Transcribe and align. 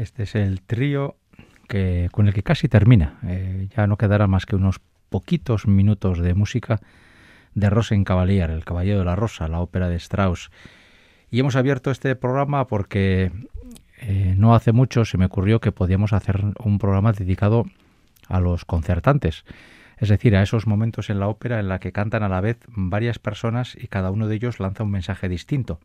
Este 0.00 0.22
es 0.22 0.34
el 0.34 0.62
trío 0.62 1.16
que, 1.68 2.08
con 2.10 2.26
el 2.26 2.32
que 2.32 2.42
casi 2.42 2.68
termina. 2.68 3.18
Eh, 3.22 3.68
ya 3.76 3.86
no 3.86 3.98
quedará 3.98 4.26
más 4.26 4.46
que 4.46 4.56
unos 4.56 4.80
poquitos 5.10 5.66
minutos 5.66 6.20
de 6.20 6.32
música 6.32 6.80
de 7.54 7.68
Rosenkavalier, 7.68 8.48
El 8.48 8.64
Caballero 8.64 9.00
de 9.00 9.04
la 9.04 9.14
Rosa, 9.14 9.46
la 9.46 9.60
ópera 9.60 9.90
de 9.90 9.96
Strauss. 9.96 10.50
Y 11.30 11.40
hemos 11.40 11.54
abierto 11.54 11.90
este 11.90 12.16
programa 12.16 12.66
porque 12.66 13.30
eh, 14.00 14.34
no 14.38 14.54
hace 14.54 14.72
mucho 14.72 15.04
se 15.04 15.18
me 15.18 15.26
ocurrió 15.26 15.60
que 15.60 15.70
podíamos 15.70 16.14
hacer 16.14 16.44
un 16.64 16.78
programa 16.78 17.12
dedicado 17.12 17.66
a 18.26 18.40
los 18.40 18.64
concertantes. 18.64 19.44
Es 19.98 20.08
decir, 20.08 20.34
a 20.34 20.42
esos 20.42 20.66
momentos 20.66 21.10
en 21.10 21.20
la 21.20 21.28
ópera 21.28 21.60
en 21.60 21.68
la 21.68 21.78
que 21.78 21.92
cantan 21.92 22.22
a 22.22 22.30
la 22.30 22.40
vez 22.40 22.56
varias 22.68 23.18
personas 23.18 23.76
y 23.78 23.86
cada 23.88 24.10
uno 24.10 24.28
de 24.28 24.36
ellos 24.36 24.60
lanza 24.60 24.82
un 24.82 24.92
mensaje 24.92 25.28
distinto. 25.28 25.78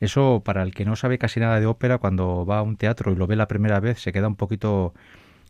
Eso, 0.00 0.42
para 0.44 0.62
el 0.62 0.74
que 0.74 0.84
no 0.84 0.96
sabe 0.96 1.18
casi 1.18 1.40
nada 1.40 1.60
de 1.60 1.66
ópera, 1.66 1.98
cuando 1.98 2.44
va 2.44 2.58
a 2.58 2.62
un 2.62 2.76
teatro 2.76 3.12
y 3.12 3.16
lo 3.16 3.26
ve 3.26 3.36
la 3.36 3.48
primera 3.48 3.80
vez, 3.80 4.00
se 4.00 4.12
queda 4.12 4.28
un 4.28 4.36
poquito 4.36 4.94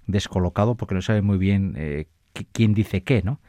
descolocado 0.07 0.77
porque 0.77 0.95
no 0.95 1.03
sabe 1.03 1.23
muy 1.23 1.39
bien 1.39 1.75
eh, 1.77 2.07
quién 2.53 2.75
dice 2.75 3.03
qué, 3.03 3.23
¿no? 3.23 3.41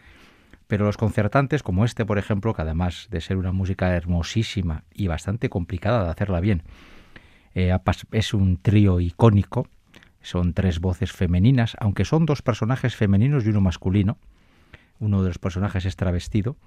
Pero 0.67 0.85
los 0.85 0.97
concertantes, 0.97 1.61
como 1.61 1.85
este, 1.85 2.05
por 2.05 2.17
ejemplo, 2.17 2.53
que 2.53 2.61
además 2.63 3.07
de 3.11 3.21
ser 3.21 3.37
una 3.37 3.51
música 3.51 3.95
hermosísima 3.95 4.83
y 4.93 5.07
bastante 5.07 5.49
complicada 5.49 6.03
de 6.03 6.09
hacerla 6.09 6.39
bien, 6.39 6.63
eh, 7.53 7.77
es 8.11 8.33
un 8.33 8.57
trío 8.57 8.99
icónico, 8.99 9.67
son 10.21 10.53
tres 10.53 10.79
voces 10.79 11.11
femeninas, 11.11 11.77
aunque 11.79 12.03
son 12.03 12.25
dos 12.25 12.41
personajes 12.41 12.95
femeninos 12.95 13.45
y 13.45 13.49
uno 13.49 13.61
masculino, 13.61 14.17
uno 14.99 15.21
de 15.21 15.27
los 15.27 15.37
personajes 15.37 15.85
es 15.85 15.95
travestido, 15.95 16.57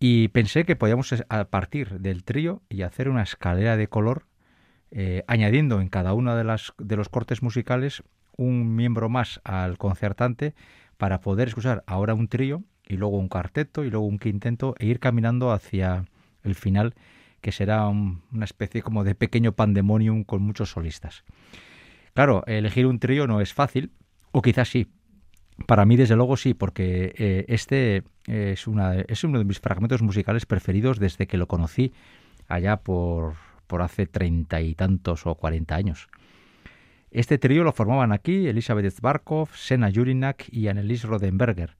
y 0.00 0.28
pensé 0.28 0.64
que 0.64 0.76
podíamos 0.76 1.14
partir 1.50 2.00
del 2.00 2.24
trío 2.24 2.62
y 2.70 2.82
hacer 2.82 3.10
una 3.10 3.22
escalera 3.22 3.76
de 3.76 3.86
color, 3.86 4.24
eh, 4.90 5.22
añadiendo 5.28 5.80
en 5.80 5.88
cada 5.88 6.14
uno 6.14 6.34
de, 6.34 6.42
las, 6.42 6.72
de 6.78 6.96
los 6.96 7.10
cortes 7.10 7.42
musicales 7.42 8.02
un 8.36 8.74
miembro 8.74 9.10
más 9.10 9.40
al 9.44 9.76
concertante 9.76 10.54
para 10.96 11.20
poder 11.20 11.48
escuchar 11.48 11.84
ahora 11.86 12.14
un 12.14 12.28
trío 12.28 12.64
y 12.88 12.96
luego 12.96 13.18
un 13.18 13.28
cuarteto 13.28 13.84
y 13.84 13.90
luego 13.90 14.06
un 14.06 14.18
quinteto 14.18 14.74
e 14.78 14.86
ir 14.86 14.98
caminando 14.98 15.52
hacia 15.52 16.06
el 16.42 16.54
final 16.54 16.94
que 17.42 17.52
será 17.52 17.86
una 17.86 18.44
especie 18.44 18.82
como 18.82 19.04
de 19.04 19.14
pequeño 19.14 19.52
pandemonium 19.52 20.24
con 20.24 20.42
muchos 20.42 20.70
solistas. 20.70 21.24
Claro, 22.14 22.42
elegir 22.46 22.86
un 22.86 22.98
trío 22.98 23.26
no 23.26 23.40
es 23.40 23.54
fácil, 23.54 23.92
o 24.32 24.42
quizás 24.42 24.68
sí, 24.68 24.88
para 25.66 25.84
mí, 25.84 25.96
desde 25.96 26.16
luego, 26.16 26.36
sí, 26.36 26.54
porque 26.54 27.14
eh, 27.16 27.44
este 27.48 28.02
es, 28.26 28.66
una, 28.66 29.00
es 29.00 29.24
uno 29.24 29.38
de 29.38 29.44
mis 29.44 29.60
fragmentos 29.60 30.02
musicales 30.02 30.46
preferidos 30.46 30.98
desde 30.98 31.26
que 31.26 31.36
lo 31.38 31.46
conocí 31.46 31.92
allá 32.48 32.78
por, 32.78 33.34
por 33.66 33.82
hace 33.82 34.06
treinta 34.06 34.60
y 34.60 34.74
tantos 34.74 35.26
o 35.26 35.34
cuarenta 35.34 35.76
años. 35.76 36.08
Este 37.10 37.38
trío 37.38 37.64
lo 37.64 37.72
formaban 37.72 38.12
aquí 38.12 38.46
Elizabeth 38.46 38.92
Zbarkov, 38.92 39.48
Sena 39.54 39.90
Jurinak 39.92 40.46
y 40.50 40.68
Annelies 40.68 41.04
Rodenberger. 41.04 41.76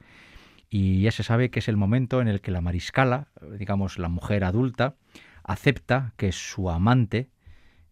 Y 0.69 1.03
ya 1.03 1.11
se 1.11 1.23
sabe 1.23 1.51
que 1.51 1.59
es 1.61 1.69
el 1.69 1.77
momento 1.77 2.21
en 2.21 2.29
el 2.29 2.41
que 2.41 2.51
la 2.51 2.61
mariscala, 2.61 3.29
digamos 3.59 3.99
la 3.99 4.09
mujer 4.09 4.45
adulta, 4.45 4.95
acepta 5.43 6.15
que 6.17 6.33
su 6.33 6.71
amante 6.71 7.29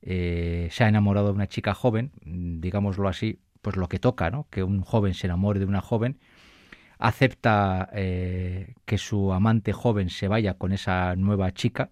eh, 0.03 0.69
se 0.71 0.85
ha 0.85 0.89
enamorado 0.89 1.29
de 1.29 1.35
una 1.35 1.49
chica 1.49 1.75
joven, 1.75 2.13
digámoslo 2.25 3.09
así, 3.09 3.41
pues 3.63 3.77
lo 3.77 3.89
que 3.89 3.99
toca, 3.99 4.31
¿no? 4.31 4.47
Que 4.51 4.63
un 4.63 4.83
joven 4.83 5.15
se 5.15 5.27
enamore 5.27 5.61
de 5.61 5.67
una 5.67 5.81
joven, 5.81 6.19
acepta 6.99 7.89
eh, 7.93 8.75
que 8.85 8.99
su 8.99 9.33
amante 9.33 9.73
joven 9.73 10.11
se 10.11 10.29
vaya 10.29 10.55
con 10.55 10.73
esa 10.73 11.15
nueva 11.17 11.53
chica 11.53 11.91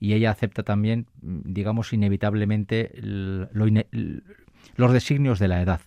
y 0.00 0.12
ella 0.12 0.30
acepta 0.30 0.62
también, 0.62 1.06
digamos, 1.22 1.92
inevitablemente 1.92 2.92
los 3.00 4.92
designios 4.92 5.38
de 5.38 5.48
la 5.48 5.62
edad. 5.62 5.80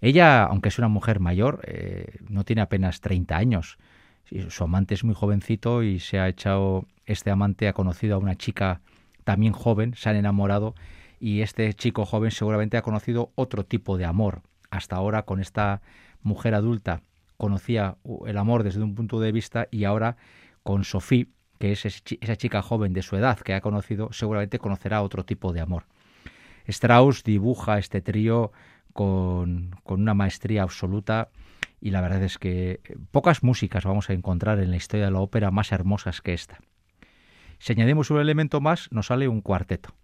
Ella, 0.00 0.44
aunque 0.44 0.68
es 0.68 0.78
una 0.78 0.88
mujer 0.88 1.20
mayor, 1.20 1.60
eh, 1.66 2.18
no 2.28 2.44
tiene 2.44 2.62
apenas 2.62 3.00
30 3.00 3.36
años. 3.36 3.78
Su 4.48 4.64
amante 4.64 4.94
es 4.94 5.04
muy 5.04 5.14
jovencito 5.14 5.82
y 5.82 6.00
se 6.00 6.18
ha 6.18 6.28
echado, 6.28 6.86
este 7.06 7.30
amante 7.30 7.68
ha 7.68 7.74
conocido 7.74 8.14
a 8.14 8.18
una 8.18 8.36
chica 8.36 8.80
también 9.24 9.52
joven, 9.52 9.94
se 9.94 10.08
han 10.08 10.16
enamorado 10.16 10.74
y 11.24 11.40
este 11.40 11.72
chico 11.72 12.04
joven 12.04 12.30
seguramente 12.30 12.76
ha 12.76 12.82
conocido 12.82 13.32
otro 13.34 13.64
tipo 13.64 13.96
de 13.96 14.04
amor. 14.04 14.42
Hasta 14.70 14.96
ahora 14.96 15.22
con 15.22 15.40
esta 15.40 15.80
mujer 16.20 16.54
adulta 16.54 17.00
conocía 17.38 17.96
el 18.26 18.36
amor 18.36 18.62
desde 18.62 18.82
un 18.82 18.94
punto 18.94 19.18
de 19.20 19.32
vista 19.32 19.66
y 19.70 19.84
ahora 19.84 20.18
con 20.62 20.84
Sophie, 20.84 21.28
que 21.58 21.72
es 21.72 21.86
esa 21.86 22.36
chica 22.36 22.60
joven 22.60 22.92
de 22.92 23.00
su 23.00 23.16
edad 23.16 23.38
que 23.38 23.54
ha 23.54 23.62
conocido, 23.62 24.12
seguramente 24.12 24.58
conocerá 24.58 25.00
otro 25.00 25.24
tipo 25.24 25.54
de 25.54 25.62
amor. 25.62 25.86
Strauss 26.66 27.24
dibuja 27.24 27.78
este 27.78 28.02
trío 28.02 28.52
con, 28.92 29.70
con 29.82 30.02
una 30.02 30.12
maestría 30.12 30.62
absoluta 30.62 31.30
y 31.80 31.90
la 31.90 32.02
verdad 32.02 32.22
es 32.22 32.36
que 32.36 32.80
pocas 33.12 33.42
músicas 33.42 33.84
vamos 33.84 34.10
a 34.10 34.12
encontrar 34.12 34.58
en 34.58 34.70
la 34.70 34.76
historia 34.76 35.06
de 35.06 35.12
la 35.12 35.20
ópera 35.20 35.50
más 35.50 35.72
hermosas 35.72 36.20
que 36.20 36.34
esta. 36.34 36.58
Si 37.58 37.72
añadimos 37.72 38.10
un 38.10 38.20
elemento 38.20 38.60
más, 38.60 38.92
nos 38.92 39.06
sale 39.06 39.26
un 39.26 39.40
cuarteto 39.40 39.94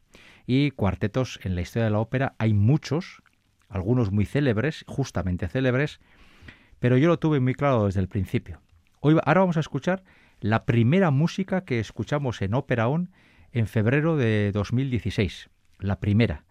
y 0.53 0.73
cuartetos 0.73 1.39
en 1.45 1.55
la 1.55 1.61
historia 1.61 1.85
de 1.85 1.93
la 1.93 2.01
ópera 2.01 2.35
hay 2.39 2.55
muchos, 2.55 3.23
algunos 3.69 4.11
muy 4.11 4.27
célebres, 4.27 4.85
justamente 4.89 5.47
célebres, 5.47 6.01
pero 6.81 6.97
yo 6.99 7.07
lo 7.07 7.21
tuve 7.21 7.39
muy 7.39 7.55
claro 7.55 7.87
desde 7.87 8.01
el 8.01 8.09
principio. 8.09 8.61
Hoy, 8.99 9.17
ahora 9.25 9.43
vamos 9.43 9.59
a 9.59 9.61
escuchar 9.61 10.03
la 10.41 10.65
primera 10.67 11.13
música 11.13 11.65
que 11.65 11.79
escuchamos 11.79 12.43
en 12.43 12.55
Ópera 12.55 12.89
On 12.89 13.13
en 13.53 13.69
febrero 13.69 14.17
de 14.17 14.51
2016, 14.53 15.51
la 15.79 16.01
primera. 16.01 16.45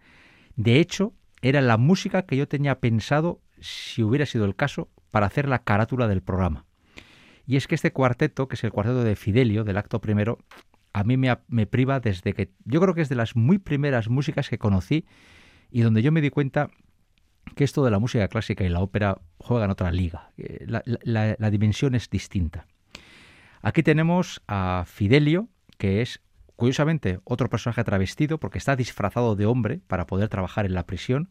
De 0.56 0.80
hecho, 0.80 1.12
era 1.42 1.60
la 1.60 1.76
música 1.76 2.22
que 2.22 2.38
yo 2.38 2.48
tenía 2.48 2.80
pensado, 2.80 3.42
si 3.60 4.02
hubiera 4.02 4.24
sido 4.24 4.46
el 4.46 4.56
caso, 4.56 4.88
para 5.10 5.26
hacer 5.26 5.46
la 5.46 5.62
carátula 5.62 6.08
del 6.08 6.22
programa. 6.22 6.64
Y 7.46 7.56
es 7.56 7.66
que 7.66 7.74
este 7.74 7.92
cuarteto, 7.92 8.48
que 8.48 8.54
es 8.54 8.64
el 8.64 8.72
cuarteto 8.72 9.04
de 9.04 9.14
Fidelio, 9.14 9.62
del 9.62 9.76
acto 9.76 10.00
primero, 10.00 10.38
a 10.92 11.04
mí 11.04 11.16
me, 11.16 11.66
priva 11.66 12.00
desde 12.00 12.32
que 12.34 12.50
yo 12.64 12.80
creo 12.80 12.94
que 12.94 13.02
es 13.02 13.08
de 13.08 13.14
las 13.14 13.36
muy 13.36 13.58
primeras 13.58 14.08
músicas 14.08 14.48
que 14.48 14.58
conocí 14.58 15.06
y 15.70 15.82
donde 15.82 16.02
yo 16.02 16.12
me 16.12 16.20
di 16.20 16.30
cuenta 16.30 16.70
que 17.54 17.64
esto 17.64 17.84
de 17.84 17.90
la 17.90 17.98
música 17.98 18.28
clásica 18.28 18.64
y 18.64 18.68
la 18.68 18.80
ópera 18.80 19.18
juegan 19.38 19.70
otra 19.70 19.90
liga. 19.92 20.32
La, 20.66 20.82
la, 21.38 21.50
dimensión 21.50 21.94
es 21.94 22.10
distinta. 22.10 22.66
Aquí 23.62 23.82
tenemos 23.82 24.42
a 24.46 24.84
Fidelio, 24.86 25.48
que 25.78 26.02
es 26.02 26.20
curiosamente 26.56 27.20
otro 27.24 27.48
personaje 27.48 27.84
travestido 27.84 28.38
porque 28.38 28.58
está 28.58 28.76
disfrazado 28.76 29.36
de 29.36 29.46
hombre 29.46 29.80
para 29.86 30.06
poder 30.06 30.28
trabajar 30.28 30.66
en 30.66 30.74
la 30.74 30.86
prisión. 30.86 31.30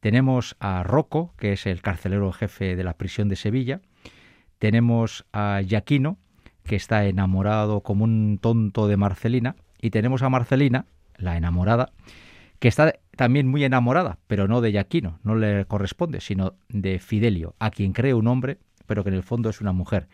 Tenemos 0.00 0.56
a 0.60 0.82
Rocco, 0.84 1.34
que 1.36 1.52
es 1.52 1.66
el 1.66 1.82
carcelero 1.82 2.32
jefe 2.32 2.76
de 2.76 2.84
la 2.84 2.96
prisión 2.96 3.28
de 3.28 3.36
Sevilla. 3.36 3.80
Tenemos 4.58 5.26
a 5.32 5.60
Giaquino, 5.64 6.18
que 6.68 6.76
está 6.76 7.06
enamorado 7.06 7.80
como 7.80 8.04
un 8.04 8.38
tonto 8.40 8.86
de 8.86 8.96
Marcelina, 8.96 9.56
y 9.80 9.90
tenemos 9.90 10.22
a 10.22 10.28
Marcelina, 10.28 10.84
la 11.16 11.36
enamorada, 11.36 11.92
que 12.58 12.68
está 12.68 12.94
también 13.16 13.48
muy 13.48 13.64
enamorada, 13.64 14.18
pero 14.26 14.46
no 14.46 14.60
de 14.60 14.72
Yaquino, 14.72 15.18
no 15.24 15.34
le 15.34 15.64
corresponde, 15.64 16.20
sino 16.20 16.54
de 16.68 16.98
Fidelio, 16.98 17.54
a 17.58 17.70
quien 17.70 17.92
cree 17.92 18.14
un 18.14 18.28
hombre, 18.28 18.58
pero 18.86 19.02
que 19.02 19.08
en 19.08 19.16
el 19.16 19.22
fondo 19.22 19.48
es 19.48 19.60
una 19.60 19.72
mujer. 19.72 20.08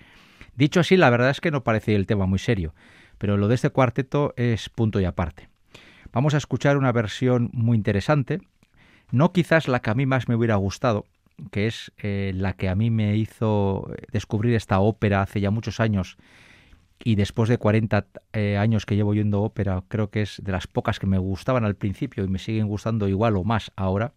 Dicho 0.55 0.81
así, 0.81 0.97
la 0.97 1.11
verdad 1.11 1.31
es 1.31 1.41
que 1.41 1.51
no 1.51 1.65
parece 1.65 1.97
el 1.97 2.07
tema 2.07 2.27
muy 2.27 2.39
serio, 2.39 2.75
pero 3.19 3.37
lo 3.37 3.49
de 3.49 3.57
este 3.57 3.71
cuarteto 3.71 4.33
es 4.37 4.69
punto 4.69 5.01
y 5.01 5.05
aparte. 5.05 5.49
Vamos 6.13 6.35
a 6.35 6.39
escuchar 6.39 6.77
una 6.77 6.93
versión 6.93 7.51
muy 7.53 7.77
interesante, 7.77 8.39
no 9.11 9.33
quizás 9.33 9.67
la 9.67 9.81
que 9.81 9.91
a 9.91 9.95
mí 9.95 10.07
más 10.07 10.29
me 10.29 10.37
hubiera 10.37 10.55
gustado, 10.55 11.05
que 11.51 11.67
es 11.67 11.93
eh, 11.99 12.33
la 12.35 12.55
que 12.55 12.69
a 12.69 12.75
mí 12.75 12.91
me 12.91 13.17
hizo 13.17 13.91
descubrir 14.13 14.55
esta 14.55 14.81
ópera 14.81 15.23
hace 15.23 15.41
ya 15.41 15.51
muchos 15.51 15.81
años 15.81 16.17
y 17.03 17.17
después 17.17 17.49
de 17.49 17.59
40 17.59 18.07
eh, 18.33 18.57
años 18.57 18.87
que 18.87 18.97
llevo 18.97 19.11
oyendo 19.11 19.43
ópera, 19.43 19.83
creo 19.89 20.11
que 20.11 20.23
es 20.23 20.41
de 20.43 20.53
las 20.53 20.67
pocas 20.67 20.99
que 20.99 21.07
me 21.07 21.19
gustaban 21.19 21.65
al 21.65 21.77
principio 21.77 22.25
y 22.25 22.29
me 22.29 22.39
siguen 22.39 22.67
gustando 22.67 23.09
igual 23.09 23.37
o 23.37 23.45
más 23.45 23.73
ahora. 23.77 24.13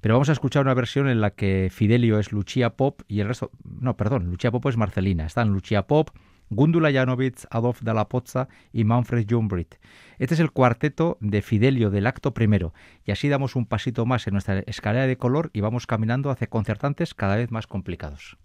Pero 0.00 0.14
vamos 0.14 0.28
a 0.28 0.32
escuchar 0.32 0.62
una 0.62 0.74
versión 0.74 1.08
en 1.08 1.20
la 1.20 1.30
que 1.30 1.68
Fidelio 1.72 2.20
es 2.20 2.30
Lucia 2.30 2.70
Pop 2.70 3.02
y 3.08 3.20
el 3.20 3.26
resto... 3.26 3.50
No, 3.64 3.96
perdón, 3.96 4.26
Lucia 4.26 4.52
Pop 4.52 4.64
es 4.66 4.76
Marcelina. 4.76 5.26
Están 5.26 5.48
Lucia 5.48 5.88
Pop, 5.88 6.10
Gundula 6.50 6.90
Janowitz, 6.92 7.46
Adolf 7.50 7.82
de 7.82 7.94
la 7.94 8.08
Pozza 8.08 8.48
y 8.72 8.84
Manfred 8.84 9.26
Jumbrit. 9.28 9.74
Este 10.18 10.34
es 10.34 10.40
el 10.40 10.50
cuarteto 10.50 11.18
de 11.20 11.42
Fidelio 11.42 11.90
del 11.90 12.06
acto 12.06 12.34
primero. 12.34 12.72
Y 13.04 13.10
así 13.10 13.28
damos 13.28 13.56
un 13.56 13.66
pasito 13.66 14.06
más 14.06 14.26
en 14.26 14.32
nuestra 14.32 14.60
escalera 14.60 15.06
de 15.06 15.18
color 15.18 15.50
y 15.52 15.60
vamos 15.60 15.86
caminando 15.86 16.30
hacia 16.30 16.48
concertantes 16.48 17.14
cada 17.14 17.36
vez 17.36 17.50
más 17.50 17.66
complicados. 17.66 18.38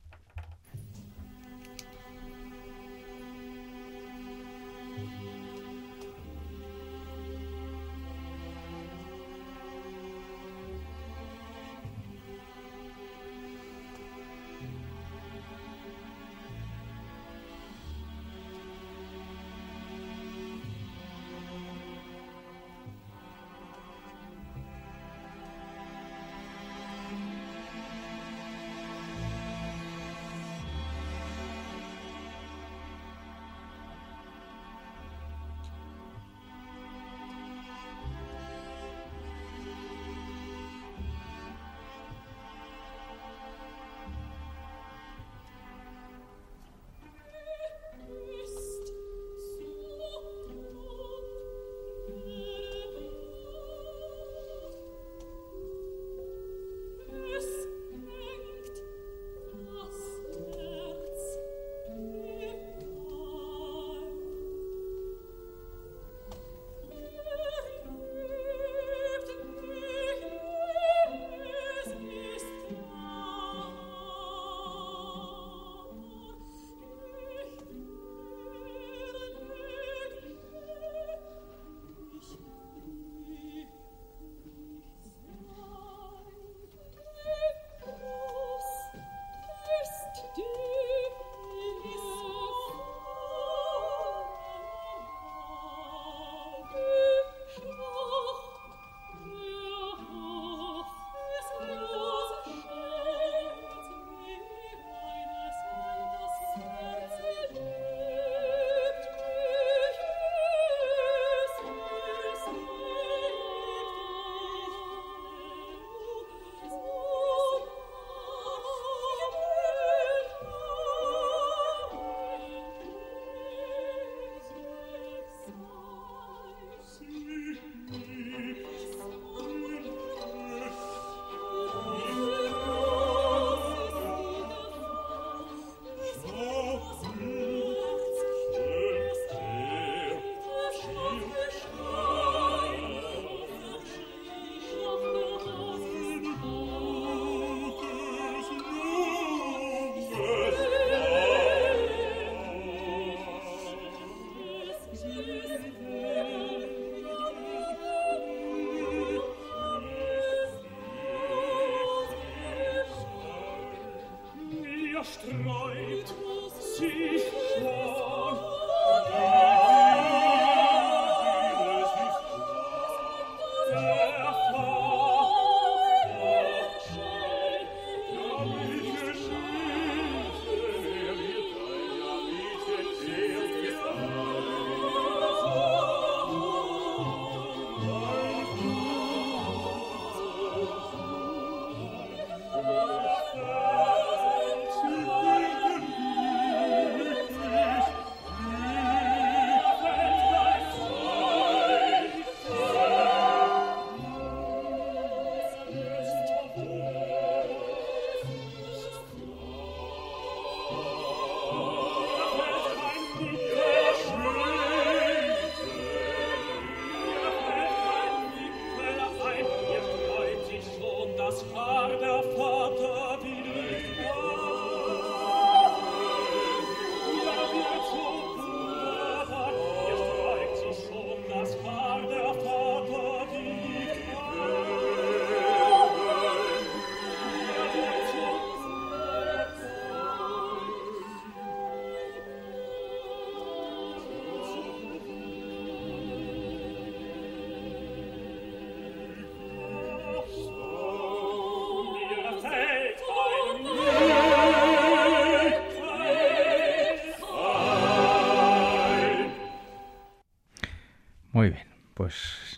sich 166.90 167.24
schon 167.56 167.93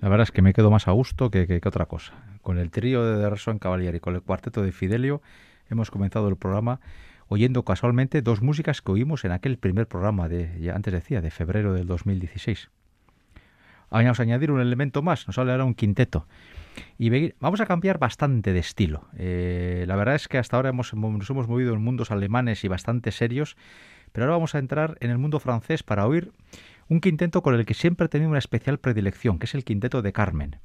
La 0.05 0.09
verdad 0.09 0.25
es 0.25 0.31
que 0.31 0.43
me 0.43 0.53
quedo 0.53 0.69
más 0.69 0.87
a 0.87 0.91
gusto 0.91 1.31
que, 1.31 1.59
otra 1.65 1.87
cosa. 1.87 2.13
Con 2.43 2.59
el 2.59 2.69
trío 2.69 3.03
de 3.03 3.37
en 3.47 3.57
Cavalieri 3.57 3.97
y 3.97 3.99
con 3.99 4.13
el 4.13 4.21
cuarteto 4.21 4.61
de 4.61 4.71
Fidelio 4.71 5.23
hemos 5.67 5.89
comenzado 5.89 6.29
el 6.29 6.35
programa 6.35 6.79
oyendo 7.27 7.65
casualmente 7.65 8.21
dos 8.21 8.43
músicas 8.43 8.83
que 8.83 8.91
oímos 8.91 9.25
en 9.25 9.31
aquel 9.31 9.57
primer 9.57 9.87
programa 9.87 10.29
de, 10.29 10.59
ya 10.61 10.75
antes 10.75 10.93
decía, 10.93 11.21
de 11.21 11.31
febrero 11.31 11.73
del 11.73 11.87
2016. 11.87 12.69
Vamos 13.89 14.19
a 14.19 14.21
añadir 14.21 14.51
un 14.51 14.61
elemento 14.61 15.01
más, 15.01 15.25
nos 15.25 15.39
hablará 15.39 15.65
un 15.65 15.73
quinteto. 15.73 16.27
Y 16.99 17.33
vamos 17.39 17.59
a 17.61 17.65
cambiar 17.65 17.97
bastante 17.97 18.53
de 18.53 18.59
estilo. 18.59 19.07
Eh, 19.17 19.85
la 19.87 19.95
verdad 19.95 20.13
es 20.13 20.27
que 20.27 20.37
hasta 20.37 20.55
ahora 20.55 20.69
hemos, 20.69 20.93
nos 20.93 21.29
hemos 21.31 21.47
movido 21.47 21.73
en 21.73 21.81
mundos 21.81 22.11
alemanes 22.11 22.63
y 22.63 22.67
bastante 22.67 23.11
serios, 23.11 23.57
pero 24.11 24.25
ahora 24.25 24.35
vamos 24.35 24.53
a 24.53 24.59
entrar 24.59 24.97
en 24.99 25.09
el 25.09 25.17
mundo 25.17 25.39
francés 25.39 25.81
para 25.81 26.05
oír 26.05 26.31
un 26.87 27.01
quinteto 27.01 27.41
con 27.41 27.55
el 27.55 27.65
que 27.65 27.73
siempre 27.73 28.05
he 28.05 28.09
tenido 28.09 28.29
una 28.29 28.39
especial 28.39 28.79
predilección, 28.79 29.39
que 29.39 29.45
es 29.45 29.55
el 29.55 29.63
quinteto 29.63 30.01
de 30.01 30.13
Carmen. 30.13 30.59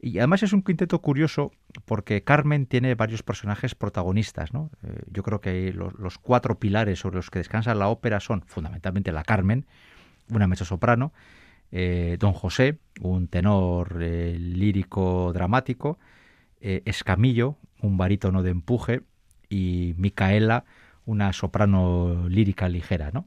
Y 0.00 0.18
además 0.18 0.42
es 0.44 0.52
un 0.52 0.62
quinteto 0.62 1.00
curioso 1.00 1.50
porque 1.84 2.22
Carmen 2.22 2.66
tiene 2.66 2.94
varios 2.94 3.22
personajes 3.22 3.74
protagonistas. 3.74 4.52
¿no? 4.52 4.70
Eh, 4.84 5.02
yo 5.10 5.22
creo 5.22 5.40
que 5.40 5.72
los, 5.72 6.18
cuatro 6.18 6.58
pilares 6.58 7.00
sobre 7.00 7.16
los 7.16 7.30
que 7.30 7.40
descansa 7.40 7.74
la 7.74 7.88
ópera 7.88 8.20
son 8.20 8.42
fundamentalmente 8.46 9.10
la 9.10 9.24
Carmen, 9.24 9.66
una 10.30 10.46
mesa 10.46 10.64
soprano, 10.64 11.12
eh, 11.72 12.16
Don 12.20 12.32
José, 12.32 12.78
un 13.00 13.28
tenor 13.28 13.98
eh, 14.00 14.36
lírico 14.38 15.32
dramático, 15.32 15.98
Escamillo, 16.60 17.56
un 17.80 17.96
barítono 17.96 18.42
de 18.42 18.50
empuje, 18.50 19.02
y 19.48 19.94
Micaela, 19.96 20.64
una 21.04 21.32
soprano 21.32 22.28
lírica 22.28 22.68
ligera. 22.68 23.10
¿no? 23.12 23.26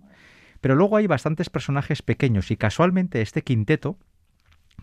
Pero 0.61 0.75
luego 0.75 0.97
hay 0.97 1.07
bastantes 1.07 1.49
personajes 1.49 2.01
pequeños 2.01 2.51
y 2.51 2.57
casualmente 2.57 3.21
este 3.21 3.41
quinteto 3.41 3.97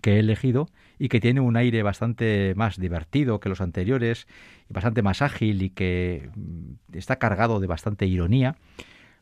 que 0.03 0.17
he 0.17 0.19
elegido 0.19 0.69
y 0.99 1.09
que 1.09 1.21
tiene 1.21 1.41
un 1.41 1.57
aire 1.57 1.83
bastante 1.83 2.53
más 2.57 2.79
divertido 2.79 3.41
que 3.41 3.49
los 3.49 3.61
anteriores 3.61 4.27
y 4.69 4.73
bastante 4.73 5.03
más 5.03 5.23
ágil 5.23 5.63
y 5.63 5.71
que 5.71 6.31
mm, 6.35 6.97
está 6.97 7.17
cargado 7.17 7.61
de 7.61 7.67
bastante 7.67 8.07
ironía, 8.07 8.57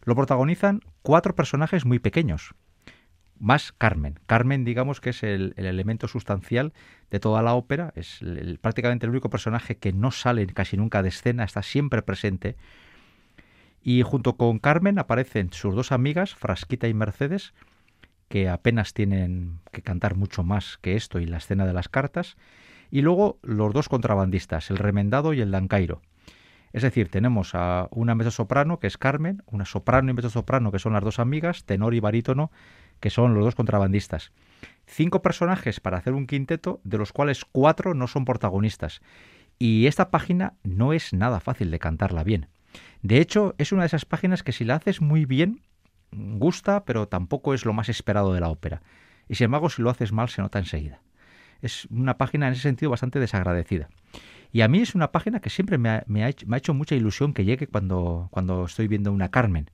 lo 0.02 0.14
protagonizan 0.14 0.80
cuatro 1.02 1.34
personajes 1.34 1.84
muy 1.84 1.98
pequeños, 1.98 2.54
más 3.38 3.72
Carmen. 3.72 4.18
Carmen, 4.26 4.64
digamos 4.64 5.00
que 5.00 5.10
es 5.10 5.22
el, 5.22 5.52
elemento 5.56 6.08
sustancial 6.08 6.72
de 7.10 7.20
toda 7.20 7.42
la 7.42 7.54
ópera, 7.54 7.92
es 7.96 8.20
prácticamente 8.60 9.06
el 9.06 9.10
único 9.10 9.30
personaje 9.30 9.76
que 9.76 9.92
no 9.92 10.10
sale 10.10 10.46
casi 10.46 10.76
nunca 10.76 11.02
de 11.02 11.08
escena, 11.08 11.44
está 11.44 11.62
siempre 11.62 12.02
presente 12.02 12.56
y 13.86 14.02
junto 14.02 14.36
con 14.36 14.58
Carmen 14.58 14.98
aparecen 14.98 15.52
sus 15.52 15.76
dos 15.76 15.92
amigas, 15.92 16.34
Frasquita 16.34 16.88
y 16.88 16.92
Mercedes, 16.92 17.54
que 18.26 18.48
apenas 18.48 18.92
tienen 18.94 19.60
que 19.70 19.80
cantar 19.80 20.16
mucho 20.16 20.42
más 20.42 20.76
que 20.78 20.96
esto 20.96 21.20
y 21.20 21.24
la 21.24 21.36
escena 21.36 21.66
de 21.66 21.72
las 21.72 21.88
cartas, 21.88 22.36
y 22.90 23.02
luego 23.02 23.38
los 23.42 23.72
dos 23.72 23.88
contrabandistas, 23.88 24.72
el 24.72 24.78
remendado 24.78 25.34
y 25.34 25.40
el 25.40 25.52
dancairo. 25.52 26.02
Es 26.72 26.82
decir, 26.82 27.12
tenemos 27.12 27.54
a 27.54 27.86
una 27.92 28.16
mesa 28.16 28.32
soprano, 28.32 28.80
que 28.80 28.88
es 28.88 28.98
Carmen, 28.98 29.44
una 29.46 29.64
soprano 29.64 30.10
y 30.10 30.14
mesa 30.14 30.30
soprano, 30.30 30.72
que 30.72 30.80
son 30.80 30.94
las 30.94 31.04
dos 31.04 31.20
amigas, 31.20 31.62
tenor 31.62 31.94
y 31.94 32.00
barítono, 32.00 32.50
que 32.98 33.10
son 33.10 33.34
los 33.34 33.44
dos 33.44 33.54
contrabandistas. 33.54 34.32
Cinco 34.86 35.22
personajes 35.22 35.78
para 35.78 35.98
hacer 35.98 36.12
un 36.12 36.26
quinteto, 36.26 36.80
de 36.82 36.98
los 36.98 37.12
cuales 37.12 37.44
cuatro 37.44 37.94
no 37.94 38.08
son 38.08 38.24
protagonistas. 38.24 39.00
Y 39.60 39.86
esta 39.86 40.10
página 40.10 40.54
no 40.64 40.92
es 40.92 41.12
nada 41.12 41.38
fácil 41.38 41.70
de 41.70 41.78
cantarla 41.78 42.24
bien. 42.24 42.48
De 43.02 43.20
hecho, 43.20 43.54
es 43.58 43.72
una 43.72 43.82
de 43.82 43.86
esas 43.86 44.04
páginas 44.04 44.42
que 44.42 44.52
si 44.52 44.64
la 44.64 44.76
haces 44.76 45.00
muy 45.00 45.24
bien, 45.24 45.60
gusta, 46.12 46.84
pero 46.84 47.08
tampoco 47.08 47.54
es 47.54 47.64
lo 47.64 47.72
más 47.72 47.88
esperado 47.88 48.32
de 48.32 48.40
la 48.40 48.48
ópera. 48.48 48.82
Y 49.28 49.34
sin 49.34 49.46
embargo, 49.46 49.70
si 49.70 49.82
lo 49.82 49.90
haces 49.90 50.12
mal, 50.12 50.28
se 50.28 50.42
nota 50.42 50.58
enseguida. 50.58 51.00
Es 51.62 51.86
una 51.90 52.18
página 52.18 52.46
en 52.46 52.52
ese 52.52 52.62
sentido 52.62 52.90
bastante 52.90 53.18
desagradecida. 53.18 53.88
Y 54.52 54.60
a 54.60 54.68
mí 54.68 54.80
es 54.80 54.94
una 54.94 55.12
página 55.12 55.40
que 55.40 55.50
siempre 55.50 55.78
me 55.78 55.90
ha, 56.24 56.28
hecho, 56.28 56.74
mucha 56.74 56.94
ilusión 56.94 57.34
que 57.34 57.44
llegue 57.44 57.66
cuando, 57.66 58.28
cuando 58.30 58.64
estoy 58.64 58.88
viendo 58.88 59.12
una 59.12 59.30
Carmen. 59.30 59.70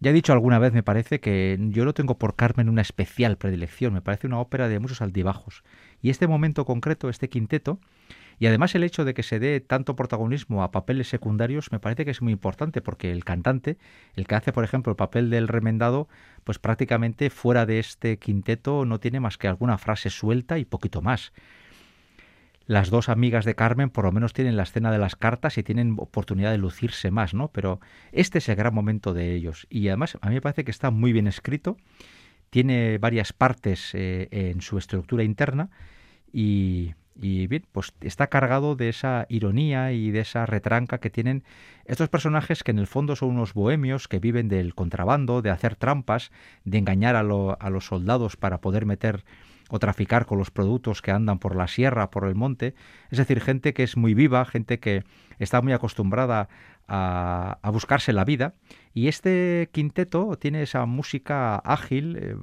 Ya 0.00 0.10
he 0.10 0.12
dicho 0.12 0.32
alguna 0.32 0.58
vez, 0.58 0.72
me 0.72 0.82
parece 0.82 1.20
que 1.20 1.56
yo 1.70 1.84
no 1.84 1.94
tengo 1.94 2.18
por 2.18 2.36
Carmen 2.36 2.68
una 2.68 2.82
especial 2.82 3.38
predilección, 3.38 3.94
me 3.94 4.02
parece 4.02 4.26
una 4.26 4.38
ópera 4.38 4.68
de 4.68 4.78
muchos 4.78 5.00
altibajos. 5.00 5.64
Y 6.02 6.10
este 6.10 6.28
momento 6.28 6.64
concreto, 6.66 7.08
este 7.08 7.28
quinteto, 7.28 7.80
y 8.38 8.46
además 8.46 8.74
el 8.74 8.84
hecho 8.84 9.04
de 9.04 9.14
que 9.14 9.22
se 9.22 9.38
dé 9.38 9.60
tanto 9.60 9.96
protagonismo 9.96 10.62
a 10.62 10.70
papeles 10.70 11.08
secundarios 11.08 11.72
me 11.72 11.78
parece 11.78 12.04
que 12.04 12.10
es 12.10 12.22
muy 12.22 12.32
importante 12.32 12.80
porque 12.80 13.12
el 13.12 13.24
cantante, 13.24 13.78
el 14.16 14.26
que 14.26 14.34
hace 14.34 14.52
por 14.52 14.64
ejemplo 14.64 14.90
el 14.90 14.96
papel 14.96 15.30
del 15.30 15.48
remendado, 15.48 16.08
pues 16.44 16.58
prácticamente 16.58 17.30
fuera 17.30 17.66
de 17.66 17.78
este 17.78 18.18
quinteto 18.18 18.84
no 18.84 19.00
tiene 19.00 19.20
más 19.20 19.38
que 19.38 19.48
alguna 19.48 19.78
frase 19.78 20.10
suelta 20.10 20.58
y 20.58 20.64
poquito 20.64 21.02
más. 21.02 21.32
Las 22.66 22.88
dos 22.88 23.10
amigas 23.10 23.44
de 23.44 23.54
Carmen 23.54 23.90
por 23.90 24.04
lo 24.04 24.12
menos 24.12 24.32
tienen 24.32 24.56
la 24.56 24.62
escena 24.62 24.90
de 24.90 24.98
las 24.98 25.16
cartas 25.16 25.58
y 25.58 25.62
tienen 25.62 25.96
oportunidad 25.98 26.50
de 26.50 26.58
lucirse 26.58 27.10
más, 27.10 27.34
¿no? 27.34 27.48
Pero 27.48 27.78
este 28.10 28.38
es 28.38 28.48
el 28.48 28.56
gran 28.56 28.74
momento 28.74 29.12
de 29.12 29.34
ellos. 29.34 29.66
Y 29.68 29.88
además 29.88 30.16
a 30.22 30.28
mí 30.28 30.36
me 30.36 30.40
parece 30.40 30.64
que 30.64 30.70
está 30.70 30.90
muy 30.90 31.12
bien 31.12 31.26
escrito, 31.26 31.76
tiene 32.48 32.96
varias 32.98 33.34
partes 33.34 33.90
eh, 33.94 34.28
en 34.30 34.62
su 34.62 34.78
estructura 34.78 35.24
interna 35.24 35.70
y, 36.32 36.94
y 37.16 37.46
bien, 37.46 37.64
pues 37.70 37.92
está 38.00 38.26
cargado 38.26 38.74
de 38.76 38.88
esa 38.88 39.26
ironía 39.28 39.92
y 39.92 40.10
de 40.10 40.20
esa 40.20 40.46
retranca 40.46 40.98
que 40.98 41.10
tienen 41.10 41.44
estos 41.84 42.08
personajes 42.08 42.64
que 42.64 42.72
en 42.72 42.78
el 42.78 42.86
fondo 42.86 43.14
son 43.14 43.30
unos 43.30 43.54
bohemios 43.54 44.08
que 44.08 44.18
viven 44.18 44.48
del 44.48 44.74
contrabando, 44.74 45.42
de 45.42 45.50
hacer 45.50 45.76
trampas, 45.76 46.32
de 46.64 46.78
engañar 46.78 47.14
a, 47.16 47.20
a 47.20 47.70
los 47.70 47.86
soldados 47.86 48.36
para 48.36 48.60
poder 48.60 48.86
meter 48.86 49.24
o 49.70 49.78
traficar 49.78 50.26
con 50.26 50.38
los 50.38 50.50
productos 50.50 51.02
que 51.02 51.10
andan 51.10 51.38
por 51.38 51.56
la 51.56 51.68
sierra, 51.68 52.10
por 52.10 52.26
el 52.26 52.34
monte. 52.34 52.74
Es 53.10 53.18
decir, 53.18 53.40
gente 53.40 53.72
que 53.74 53.82
es 53.82 53.96
muy 53.96 54.14
viva, 54.14 54.44
gente 54.44 54.78
que 54.78 55.04
está 55.38 55.62
muy 55.62 55.72
acostumbrada 55.72 56.48
a, 56.86 57.58
a 57.62 57.70
buscarse 57.70 58.12
la 58.12 58.24
vida. 58.24 58.54
Y 58.92 59.08
este 59.08 59.70
quinteto 59.72 60.36
tiene 60.38 60.62
esa 60.62 60.84
música 60.84 61.56
ágil, 61.56 62.16
eh, 62.20 62.36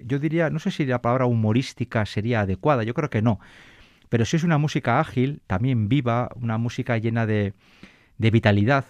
yo 0.00 0.18
diría, 0.18 0.50
no 0.50 0.58
sé 0.58 0.70
si 0.70 0.84
la 0.86 1.00
palabra 1.02 1.26
humorística 1.26 2.04
sería 2.04 2.40
adecuada, 2.40 2.82
yo 2.82 2.94
creo 2.94 3.10
que 3.10 3.22
no 3.22 3.38
pero 4.08 4.24
si 4.24 4.36
es 4.36 4.44
una 4.44 4.58
música 4.58 5.00
ágil, 5.00 5.42
también 5.46 5.88
viva, 5.88 6.30
una 6.36 6.58
música 6.58 6.98
llena 6.98 7.26
de, 7.26 7.54
de 8.18 8.30
vitalidad, 8.30 8.84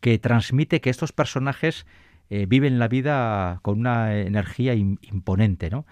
que 0.00 0.18
transmite 0.18 0.80
que 0.80 0.90
estos 0.90 1.12
personajes 1.12 1.86
eh, 2.30 2.46
viven 2.46 2.78
la 2.78 2.88
vida 2.88 3.60
con 3.62 3.78
una 3.78 4.16
energía 4.16 4.74
imponente, 4.74 5.70
¿no? 5.70 5.86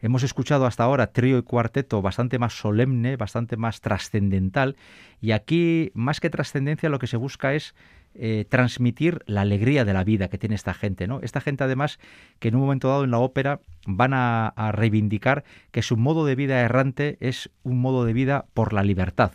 Hemos 0.00 0.22
escuchado 0.22 0.66
hasta 0.66 0.84
ahora 0.84 1.12
trío 1.12 1.38
y 1.38 1.42
cuarteto 1.42 2.02
bastante 2.02 2.38
más 2.38 2.52
solemne, 2.52 3.16
bastante 3.16 3.56
más 3.56 3.80
trascendental, 3.80 4.76
y 5.20 5.30
aquí, 5.32 5.92
más 5.94 6.20
que 6.20 6.28
trascendencia, 6.28 6.90
lo 6.90 6.98
que 6.98 7.06
se 7.06 7.16
busca 7.16 7.54
es 7.54 7.74
eh, 8.14 8.44
transmitir 8.48 9.22
la 9.26 9.40
alegría 9.40 9.84
de 9.84 9.92
la 9.92 10.04
vida 10.04 10.28
que 10.28 10.38
tiene 10.38 10.54
esta 10.54 10.72
gente, 10.72 11.06
¿no? 11.06 11.20
Esta 11.20 11.40
gente, 11.40 11.64
además, 11.64 11.98
que 12.38 12.48
en 12.48 12.54
un 12.54 12.62
momento 12.62 12.88
dado 12.88 13.04
en 13.04 13.10
la 13.10 13.18
ópera 13.18 13.60
van 13.86 14.12
a, 14.14 14.52
reivindicar 14.72 15.44
que 15.72 15.82
su 15.82 15.96
modo 15.96 16.24
de 16.24 16.34
vida 16.34 16.60
errante 16.60 17.16
es 17.20 17.50
un 17.62 17.80
modo 17.80 18.04
de 18.04 18.12
vida 18.12 18.46
por 18.54 18.72
la 18.72 18.82
libertad. 18.82 19.32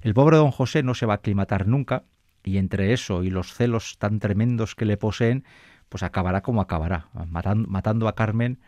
El 0.00 0.14
pobre 0.14 0.36
don 0.36 0.50
José 0.50 0.82
no 0.82 0.94
se 0.94 1.06
va 1.06 1.14
a 1.14 1.16
aclimatar 1.16 1.66
nunca, 1.66 2.04
y 2.42 2.58
entre 2.58 2.92
eso 2.92 3.22
y 3.22 3.30
los 3.30 3.52
celos 3.52 3.98
tan 3.98 4.18
tremendos 4.18 4.74
que 4.74 4.84
le 4.84 4.96
poseen, 4.96 5.44
pues 5.88 6.02
acabará 6.02 6.42
como 6.42 6.60
acabará, 6.60 7.08
matando, 7.12 8.08
a 8.08 8.14
Carmen 8.14 8.58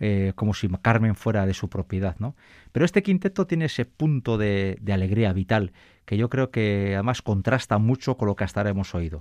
eh, 0.00 0.32
como 0.36 0.54
si 0.54 0.68
Carmen 0.80 1.16
fuera 1.16 1.44
de 1.44 1.54
su 1.54 1.68
propiedad, 1.68 2.16
¿no? 2.20 2.36
Pero 2.70 2.84
este 2.84 3.02
quinteto 3.02 3.46
tiene 3.46 3.64
ese 3.64 3.84
punto 3.84 4.38
de, 4.38 4.80
alegría 4.88 5.32
vital 5.32 5.72
que 6.08 6.16
yo 6.16 6.30
creo 6.30 6.50
que 6.50 6.94
además 6.94 7.20
contrasta 7.20 7.76
mucho 7.76 8.16
con 8.16 8.28
lo 8.28 8.34
que 8.34 8.42
hasta 8.42 8.60
ahora 8.60 8.70
hemos 8.70 8.94
oído. 8.94 9.20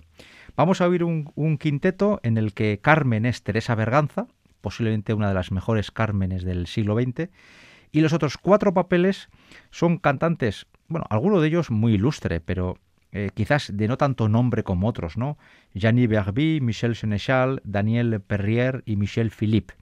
Vamos 0.56 0.80
a 0.80 0.88
oír 0.88 1.04
un, 1.04 1.58
quinteto 1.60 2.22
en 2.24 2.38
el 2.38 2.54
que 2.54 2.80
Carmen 2.82 3.26
es 3.26 3.44
Teresa 3.44 3.76
Berganza, 3.76 4.28
posiblemente 4.62 5.14
una 5.14 5.28
de 5.28 5.34
las 5.34 5.52
mejores 5.52 5.92
Cármenes 5.92 6.46
del 6.46 6.66
siglo 6.66 6.96
XX, 6.96 7.30
y 7.92 8.00
los 8.00 8.14
otros 8.14 8.38
cuatro 8.38 8.74
papeles 8.74 9.28
son 9.70 9.98
cantantes, 9.98 10.66
bueno, 10.88 11.06
alguno 11.10 11.42
de 11.42 11.50
ellos 11.50 11.72
muy 11.72 11.96
ilustre, 11.96 12.40
pero 12.40 12.78
eh, 13.12 13.32
quizás 13.34 13.70
de 13.76 13.90
no 13.90 13.98
tanto 13.98 14.30
nombre 14.30 14.64
como 14.64 14.88
otros, 14.88 15.18
¿no? 15.18 15.38
Gianni 15.76 16.08
Berby, 16.08 16.62
Michel 16.62 16.96
Senechal, 16.96 17.62
Daniel 17.66 18.22
Perrier 18.22 18.82
y 18.86 18.96
Michel 18.96 19.30
Philippe. 19.32 19.74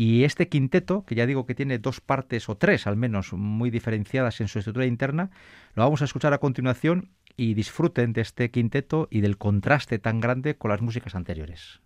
Y 0.00 0.22
este 0.22 0.48
quinteto, 0.48 1.04
que 1.04 1.16
ya 1.16 1.26
digo 1.26 1.44
que 1.44 1.56
tiene 1.56 1.80
dos 1.80 2.00
partes 2.00 2.48
o 2.48 2.56
tres 2.56 2.86
al 2.86 2.96
menos 2.96 3.32
muy 3.32 3.68
diferenciadas 3.68 4.40
en 4.40 4.46
su 4.46 4.60
estructura 4.60 4.86
interna, 4.86 5.30
lo 5.74 5.82
vamos 5.82 6.02
a 6.02 6.04
escuchar 6.04 6.32
a 6.32 6.38
continuación 6.38 7.10
y 7.36 7.54
disfruten 7.54 8.12
de 8.12 8.20
este 8.20 8.52
quinteto 8.52 9.08
y 9.10 9.22
del 9.22 9.38
contraste 9.38 9.98
tan 9.98 10.20
grande 10.20 10.56
con 10.56 10.70
las 10.70 10.80
músicas 10.82 11.16
anteriores. 11.16 11.80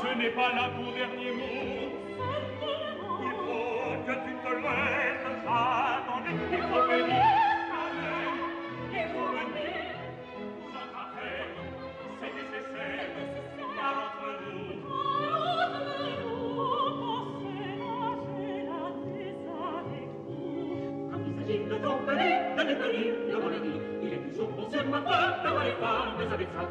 ce 0.02 0.08
n'est 0.18 0.30
pas 0.30 0.52
là 0.54 0.70
ton 0.76 0.90
dernier 0.92 1.32
mot. 1.32 1.90
Il 3.22 3.32
faut 3.44 3.96
que 4.06 4.14
tu 4.24 4.32
te 4.42 4.50
laisses 4.64 5.26
ça 5.44 5.60
dans 6.06 6.20
les 6.24 6.34
petits 6.38 6.62
revenus. 6.62 7.24
Il 8.92 9.06
faut 9.12 9.30
venir, 9.36 9.80
vous 10.60 10.74
en 10.74 10.86
rappelez, 10.96 11.44
c'est 12.18 12.32
nécessaire, 12.40 13.08
car 13.76 13.94
entre 14.06 14.28
nous, 14.42 14.70
de 21.50 21.76
tomber, 21.76 22.30
de 22.56 22.62
détenir, 22.62 23.10
de 23.28 23.36
voler, 23.40 23.62
il 24.02 24.12
est 24.12 24.22
toujours 24.30 24.50
conservateur 24.56 25.28
d'avoir 25.42 25.64
les 25.64 25.72
femmes, 25.72 26.12
mais 26.18 26.28
avec 26.32 26.48
ça, 26.56 26.62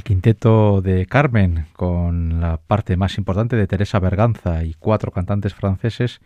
El 0.00 0.04
quinteto 0.04 0.80
de 0.80 1.04
Carmen, 1.04 1.66
con 1.74 2.40
la 2.40 2.56
parte 2.56 2.96
más 2.96 3.18
importante 3.18 3.54
de 3.54 3.66
Teresa 3.66 4.00
Berganza 4.00 4.64
y 4.64 4.72
cuatro 4.72 5.12
cantantes 5.12 5.52
franceses, 5.52 6.22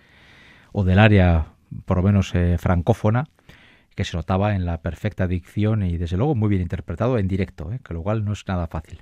o 0.71 0.85
del 0.85 1.01
área 1.01 1.47
por 1.85 1.97
lo 1.97 2.05
menos 2.05 2.33
eh, 2.37 2.57
francófona, 2.57 3.27
que 3.97 4.05
se 4.05 4.17
notaba 4.17 4.55
en 4.55 4.65
la 4.65 4.81
perfecta 4.81 5.27
dicción 5.27 5.83
y 5.83 5.97
desde 5.97 6.17
luego 6.17 6.37
muy 6.37 6.51
bien 6.51 6.63
interpretado 6.63 7.19
en 7.19 7.27
directo, 7.27 7.73
eh, 7.73 7.81
que 7.85 7.95
lo 7.95 8.05
cual 8.05 8.25
no 8.25 8.35
es 8.35 8.47
nada 8.47 8.69
fácil. 8.69 9.01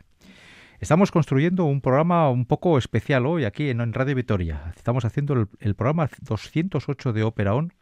Estamos 0.80 1.11
construyendo 1.11 1.66
un 1.66 1.82
programa 1.82 2.30
un 2.30 2.46
poco 2.46 2.78
especial 2.78 3.26
hoy 3.26 3.44
aquí 3.44 3.68
en, 3.68 3.92
Radio 3.92 4.14
Vitoria. 4.14 4.72
Estamos 4.74 5.04
haciendo 5.04 5.35
el, 5.35 5.48
el 5.61 5.74
programa 5.74 6.08
208 6.22 7.12
de 7.12 7.22
Ópera 7.24 7.54
On. 7.54 7.74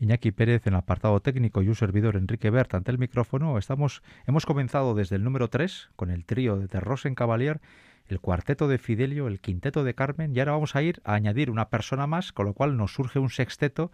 Iñaki 0.00 0.30
Pérez 0.30 0.66
en 0.66 0.74
el 0.74 0.78
apartado 0.78 1.18
técnico 1.20 1.62
y 1.62 1.68
un 1.68 1.74
servidor 1.74 2.16
Enrique 2.16 2.50
Bert 2.50 2.72
ante 2.74 2.90
el 2.90 2.98
micrófono. 2.98 3.58
Estamos, 3.58 4.02
hemos 4.26 4.46
comenzado 4.46 4.94
desde 4.94 5.16
el 5.16 5.24
número 5.24 5.48
3 5.48 5.90
con 5.96 6.10
el 6.10 6.24
trío 6.24 6.56
de 6.56 6.80
Rosen 6.80 7.14
Cavalier, 7.14 7.60
el 8.06 8.20
cuarteto 8.20 8.68
de 8.68 8.78
Fidelio, 8.78 9.26
el 9.26 9.40
quinteto 9.40 9.82
de 9.82 9.94
Carmen 9.94 10.34
y 10.34 10.38
ahora 10.38 10.52
vamos 10.52 10.76
a 10.76 10.82
ir 10.82 11.00
a 11.04 11.14
añadir 11.14 11.50
una 11.50 11.68
persona 11.68 12.06
más, 12.06 12.32
con 12.32 12.46
lo 12.46 12.54
cual 12.54 12.76
nos 12.76 12.94
surge 12.94 13.18
un 13.18 13.30
sexteto 13.30 13.90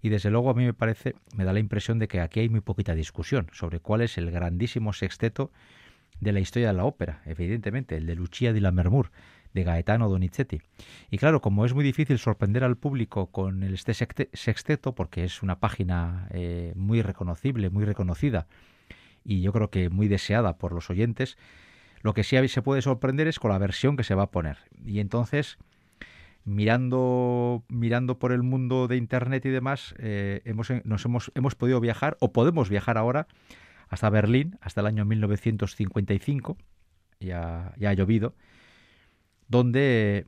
y 0.00 0.08
desde 0.08 0.30
luego 0.30 0.50
a 0.50 0.54
mí 0.54 0.64
me 0.64 0.74
parece, 0.74 1.14
me 1.36 1.44
da 1.44 1.52
la 1.52 1.60
impresión 1.60 1.98
de 1.98 2.08
que 2.08 2.20
aquí 2.20 2.40
hay 2.40 2.48
muy 2.48 2.60
poquita 2.60 2.94
discusión 2.94 3.48
sobre 3.52 3.78
cuál 3.78 4.00
es 4.00 4.16
el 4.18 4.30
grandísimo 4.30 4.92
sexteto 4.92 5.52
de 6.20 6.32
la 6.32 6.40
historia 6.40 6.68
de 6.68 6.74
la 6.74 6.84
ópera, 6.84 7.20
evidentemente, 7.26 7.96
el 7.96 8.06
de 8.06 8.14
Lucia 8.14 8.52
di 8.52 8.60
Lammermoor, 8.60 9.10
de 9.54 9.64
Gaetano 9.64 10.08
Donizetti. 10.08 10.60
Y 11.10 11.18
claro, 11.18 11.40
como 11.40 11.64
es 11.66 11.74
muy 11.74 11.84
difícil 11.84 12.18
sorprender 12.18 12.64
al 12.64 12.76
público 12.76 13.26
con 13.30 13.62
este 13.62 13.92
sexte- 13.92 14.30
sexteto, 14.32 14.94
porque 14.94 15.24
es 15.24 15.42
una 15.42 15.60
página 15.60 16.28
eh, 16.30 16.72
muy 16.76 17.02
reconocible, 17.02 17.70
muy 17.70 17.84
reconocida, 17.84 18.46
y 19.24 19.40
yo 19.42 19.52
creo 19.52 19.70
que 19.70 19.88
muy 19.88 20.08
deseada 20.08 20.58
por 20.58 20.72
los 20.72 20.90
oyentes, 20.90 21.36
lo 22.02 22.14
que 22.14 22.24
sí 22.24 22.36
se 22.48 22.62
puede 22.62 22.82
sorprender 22.82 23.28
es 23.28 23.38
con 23.38 23.50
la 23.50 23.58
versión 23.58 23.96
que 23.96 24.04
se 24.04 24.14
va 24.14 24.24
a 24.24 24.30
poner. 24.30 24.58
Y 24.84 24.98
entonces, 24.98 25.58
mirando, 26.44 27.64
mirando 27.68 28.18
por 28.18 28.32
el 28.32 28.42
mundo 28.42 28.88
de 28.88 28.96
Internet 28.96 29.44
y 29.46 29.50
demás, 29.50 29.94
eh, 29.98 30.42
hemos, 30.44 30.68
nos 30.84 31.04
hemos, 31.04 31.32
hemos 31.34 31.54
podido 31.54 31.80
viajar, 31.80 32.16
o 32.20 32.32
podemos 32.32 32.68
viajar 32.68 32.98
ahora, 32.98 33.28
hasta 33.88 34.10
Berlín, 34.10 34.58
hasta 34.60 34.80
el 34.80 34.86
año 34.86 35.04
1955, 35.04 36.56
ya, 37.20 37.72
ya 37.76 37.90
ha 37.90 37.94
llovido, 37.94 38.34
donde 39.52 40.26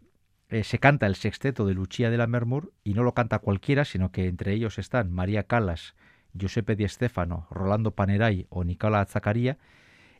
eh, 0.50 0.64
se 0.64 0.78
canta 0.78 1.06
el 1.06 1.16
sexteto 1.16 1.64
de 1.64 1.72
Lucia 1.72 2.10
de 2.10 2.18
la 2.18 2.26
Mermur 2.26 2.74
y 2.84 2.92
no 2.92 3.02
lo 3.02 3.14
canta 3.14 3.38
cualquiera, 3.38 3.86
sino 3.86 4.12
que 4.12 4.28
entre 4.28 4.52
ellos 4.52 4.78
están 4.78 5.10
María 5.10 5.44
Calas, 5.44 5.94
Giuseppe 6.34 6.76
Di 6.76 6.86
Stefano, 6.86 7.48
Rolando 7.50 7.92
Panerai 7.92 8.46
o 8.50 8.64
Nicola 8.64 9.02
Zaccaria. 9.06 9.56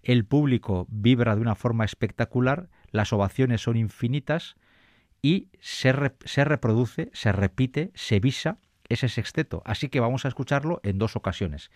El 0.03 0.25
público 0.25 0.87
vibra 0.89 1.37
de 1.37 1.43
una 1.43 1.55
forma 1.55 1.85
espectacular, 1.85 2.71
las 2.93 3.13
ovaciones 3.13 3.61
son 3.61 3.77
infinitas 3.77 4.57
y 5.21 5.49
se 5.61 5.93
reproduce, 5.93 7.11
se 7.13 7.31
repite, 7.31 7.91
se 7.95 8.21
visa 8.21 8.57
ese 8.89 9.11
sexteto. 9.11 9.63
Así 9.67 9.91
que 9.91 10.01
vamos 10.01 10.25
a 10.25 10.29
escucharlo 10.29 10.81
en 10.83 10.97
dos 10.97 11.15
ocasiones. 11.15 11.71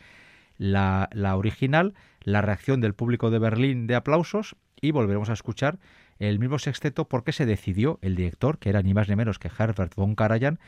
La, 0.57 1.11
la 1.13 1.37
original, 1.37 1.93
la 2.23 2.41
reacción 2.41 2.81
del 2.81 2.95
público 2.95 3.31
de 3.31 3.39
Berlín 3.39 3.87
de 3.87 3.97
aplausos 3.97 4.57
y 4.81 4.93
volveremos 4.93 5.29
a 5.29 5.35
escuchar 5.35 5.79
el 6.19 6.39
mismo 6.39 6.59
sexteto 6.59 7.09
porque 7.09 7.33
se 7.33 7.47
decidió, 7.47 7.99
el 8.03 8.17
director, 8.17 8.59
que 8.59 8.71
era 8.71 8.83
ni 8.83 8.95
más 8.95 9.09
ni 9.09 9.17
menos 9.17 9.39
que 9.39 9.51
Herbert 9.57 9.95
von 9.95 10.15
Karajan, 10.15 10.59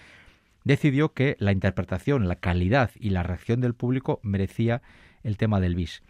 decidió 0.64 1.12
que 1.12 1.36
la 1.38 1.52
interpretación, 1.52 2.28
la 2.28 2.36
calidad 2.36 2.90
y 2.98 3.10
la 3.10 3.22
reacción 3.22 3.60
del 3.60 3.74
público 3.74 4.20
merecía 4.22 4.82
el 5.22 5.36
tema 5.36 5.60
del 5.60 5.74
bis. 5.74 6.02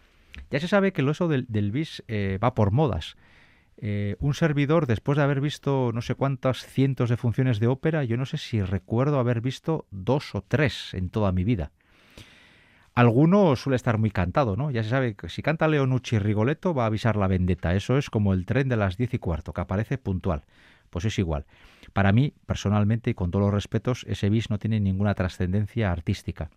Ya 0.49 0.59
se 0.59 0.67
sabe 0.67 0.93
que 0.93 1.01
el 1.01 1.09
uso 1.09 1.27
del, 1.27 1.45
del 1.47 1.71
bis 1.71 2.03
eh, 2.07 2.39
va 2.41 2.53
por 2.53 2.71
modas. 2.71 3.17
Eh, 3.77 4.15
un 4.19 4.33
servidor, 4.33 4.85
después 4.85 5.17
de 5.17 5.23
haber 5.23 5.41
visto 5.41 5.91
no 5.93 6.01
sé 6.01 6.15
cuántas 6.15 6.65
cientos 6.65 7.09
de 7.09 7.17
funciones 7.17 7.59
de 7.59 7.67
ópera, 7.67 8.03
yo 8.03 8.15
no 8.15 8.25
sé 8.25 8.37
si 8.37 8.61
recuerdo 8.61 9.19
haber 9.19 9.41
visto 9.41 9.87
dos 9.89 10.35
o 10.35 10.41
tres 10.41 10.93
en 10.93 11.09
toda 11.09 11.31
mi 11.31 11.43
vida. 11.43 11.71
Alguno 12.93 13.55
suele 13.55 13.77
estar 13.77 13.97
muy 13.97 14.11
cantado, 14.11 14.57
¿no? 14.57 14.69
Ya 14.69 14.83
se 14.83 14.89
sabe 14.89 15.15
que 15.15 15.29
si 15.29 15.41
canta 15.41 15.67
Leonucci 15.67 16.19
Rigoletto 16.19 16.73
va 16.73 16.83
a 16.83 16.87
avisar 16.87 17.15
la 17.15 17.27
vendetta. 17.27 17.73
Eso 17.73 17.97
es 17.97 18.09
como 18.09 18.33
el 18.33 18.45
tren 18.45 18.67
de 18.67 18.75
las 18.75 18.97
diez 18.97 19.13
y 19.13 19.19
cuarto, 19.19 19.53
que 19.53 19.61
aparece 19.61 19.97
puntual. 19.97 20.43
Pues 20.89 21.05
es 21.05 21.17
igual. 21.17 21.45
Para 21.93 22.11
mí, 22.11 22.33
personalmente 22.45 23.09
y 23.09 23.13
con 23.13 23.31
todos 23.31 23.45
los 23.45 23.53
respetos, 23.53 24.05
ese 24.09 24.29
bis 24.29 24.49
no 24.49 24.59
tiene 24.59 24.81
ninguna 24.81 25.15
trascendencia 25.15 25.89
artística. 25.91 26.49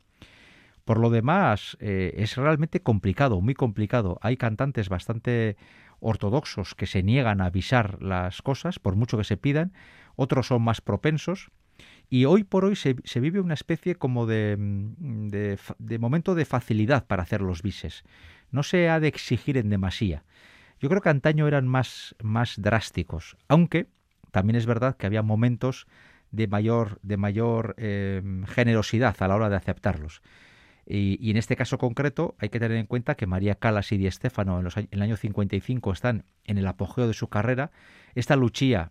Por 0.84 0.98
lo 0.98 1.08
demás, 1.08 1.76
eh, 1.80 2.14
es 2.16 2.36
realmente 2.36 2.80
complicado, 2.80 3.40
muy 3.40 3.54
complicado. 3.54 4.18
Hay 4.20 4.36
cantantes 4.36 4.88
bastante 4.88 5.56
ortodoxos 6.00 6.74
que 6.74 6.86
se 6.86 7.02
niegan 7.02 7.40
a 7.40 7.46
avisar 7.46 8.02
las 8.02 8.42
cosas, 8.42 8.78
por 8.80 8.96
mucho 8.96 9.16
que 9.16 9.24
se 9.24 9.36
pidan. 9.36 9.72
Otros 10.16 10.48
son 10.48 10.62
más 10.62 10.80
propensos. 10.80 11.50
Y 12.10 12.26
hoy 12.26 12.44
por 12.44 12.64
hoy 12.64 12.76
se, 12.76 12.94
vive 13.20 13.40
una 13.40 13.54
especie 13.54 13.96
como 13.96 14.26
de, 14.26 14.56
mm, 14.58 15.28
de, 15.28 15.98
momento 15.98 16.34
de 16.34 16.44
facilidad 16.44 17.06
para 17.06 17.22
hacer 17.22 17.40
los 17.40 17.62
bises. 17.62 18.04
No 18.50 18.62
se 18.62 18.88
ha 18.88 19.00
de 19.00 19.08
exigir 19.08 19.56
en 19.56 19.70
demasía. 19.70 20.24
Yo 20.80 20.88
creo 20.88 21.00
que 21.00 21.08
antaño 21.08 21.48
eran 21.48 21.66
más, 21.66 22.14
más 22.22 22.60
drásticos, 22.60 23.36
aunque 23.48 23.86
también 24.30 24.56
es 24.56 24.66
verdad 24.66 24.96
que 24.96 25.06
había 25.06 25.22
momentos 25.22 25.86
de 26.30 26.48
mayor, 26.48 26.98
de 27.02 27.16
mayor 27.16 27.74
eh, 27.78 28.22
generosidad 28.46 29.16
a 29.20 29.28
la 29.28 29.36
hora 29.36 29.48
de 29.48 29.56
aceptarlos. 29.56 30.20
Y, 30.86 31.30
en 31.30 31.38
este 31.38 31.56
caso 31.56 31.78
concreto 31.78 32.34
hay 32.38 32.50
que 32.50 32.60
tener 32.60 32.76
en 32.76 32.86
cuenta 32.86 33.14
que 33.14 33.26
María 33.26 33.54
Calas 33.54 33.90
y 33.92 33.96
Di 33.96 34.10
Stefano 34.10 34.60
en, 34.60 34.66
en 34.66 34.88
el 34.90 35.02
año 35.02 35.16
55 35.16 35.92
están 35.92 36.24
en 36.44 36.58
el 36.58 36.66
apogeo 36.66 37.06
de 37.06 37.14
su 37.14 37.28
carrera. 37.28 37.70
Esta 38.14 38.36
Luchía 38.36 38.90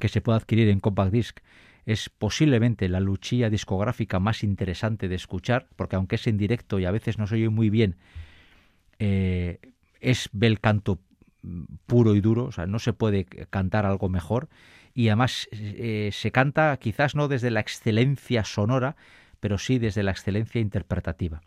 que 0.00 0.08
se 0.08 0.20
puede 0.20 0.38
adquirir 0.38 0.68
en 0.68 0.80
Compact 0.80 1.12
Disc 1.12 1.40
es 1.84 2.08
posiblemente 2.08 2.88
la 2.88 3.00
luchía 3.00 3.50
discográfica 3.50 4.20
más 4.20 4.44
interesante 4.44 5.08
de 5.08 5.16
escuchar, 5.16 5.68
porque 5.76 5.96
aunque 5.96 6.16
es 6.16 6.26
en 6.26 6.38
directo 6.38 6.78
y 6.78 6.84
a 6.84 6.90
veces 6.90 7.18
no 7.18 7.26
se 7.26 7.36
oye 7.36 7.48
muy 7.48 7.70
bien, 7.70 7.96
eh, 8.98 9.58
es 10.00 10.28
bel 10.32 10.60
canto 10.60 11.00
puro 11.86 12.14
y 12.14 12.20
duro, 12.20 12.44
o 12.44 12.52
sea, 12.52 12.66
no 12.66 12.78
se 12.78 12.92
puede 12.92 13.24
cantar 13.24 13.84
algo 13.84 14.08
mejor, 14.08 14.48
y 14.94 15.08
además 15.08 15.48
eh, 15.50 16.10
se 16.12 16.30
canta 16.30 16.76
quizás 16.76 17.16
no 17.16 17.26
desde 17.26 17.50
la 17.50 17.60
excelencia 17.60 18.44
sonora, 18.44 18.96
pero 19.40 19.58
sí 19.58 19.78
desde 19.78 20.04
la 20.04 20.12
excelencia 20.12 20.60
interpretativa. 20.60 21.40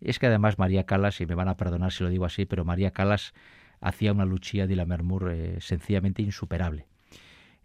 Es 0.00 0.18
que 0.18 0.26
además 0.26 0.58
María 0.58 0.84
Calas, 0.84 1.20
y 1.22 1.26
me 1.26 1.34
van 1.34 1.48
a 1.48 1.56
perdonar 1.56 1.92
si 1.92 2.04
lo 2.04 2.10
digo 2.10 2.26
así, 2.26 2.44
pero 2.44 2.66
María 2.66 2.90
Calas 2.90 3.32
hacía 3.80 4.12
una 4.12 4.26
luchía 4.26 4.66
de 4.66 4.76
la 4.76 4.84
Mermur 4.84 5.30
eh, 5.32 5.56
sencillamente 5.60 6.20
insuperable 6.20 6.86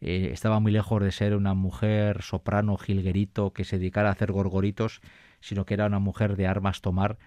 eh, 0.02 0.30
estaba 0.32 0.60
muy 0.60 0.72
lejos 0.72 1.04
de 1.04 1.12
ser 1.12 1.36
una 1.36 1.54
mujer 1.54 2.22
soprano 2.22 2.78
jilguerito 2.78 3.52
que 3.54 3.64
se 3.64 3.78
dedicara 3.78 4.10
a 4.10 4.14
hacer 4.14 4.32
gorgoritos, 4.32 5.02
sino 5.42 5.66
que 5.66 5.74
era 5.74 5.86
una 5.86 6.00
mujer 6.00 6.36
de 6.36 6.48
armas 6.48 6.82
tomar 6.82 7.18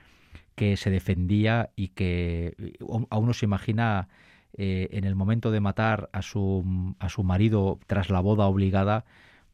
que 0.54 0.76
se 0.76 0.90
defendía 0.90 1.70
y 1.76 1.88
que 1.88 2.76
a 3.10 3.18
uno 3.18 3.32
se 3.32 3.46
imagina 3.46 4.08
eh, 4.54 4.88
en 4.92 5.04
el 5.04 5.14
momento 5.14 5.50
de 5.50 5.60
matar 5.60 6.10
a 6.12 6.22
su, 6.22 6.94
a 6.98 7.08
su 7.08 7.24
marido 7.24 7.78
tras 7.86 8.10
la 8.10 8.20
boda 8.20 8.46
obligada, 8.46 9.04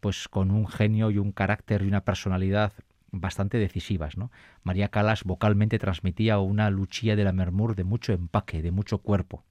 pues 0.00 0.28
con 0.28 0.50
un 0.50 0.66
genio 0.66 1.10
y 1.10 1.18
un 1.18 1.32
carácter 1.32 1.82
y 1.82 1.88
una 1.88 2.04
personalidad 2.04 2.72
bastante 3.10 3.58
decisivas. 3.58 4.16
¿no? 4.16 4.30
María 4.62 4.88
Calas 4.88 5.24
vocalmente 5.24 5.78
transmitía 5.78 6.38
una 6.38 6.70
luchía 6.70 7.16
de 7.16 7.24
la 7.24 7.32
Mermur 7.32 7.74
de 7.74 7.84
mucho 7.84 8.12
empaque, 8.12 8.62
de 8.62 8.70
mucho 8.70 8.98
cuerpo. 8.98 9.44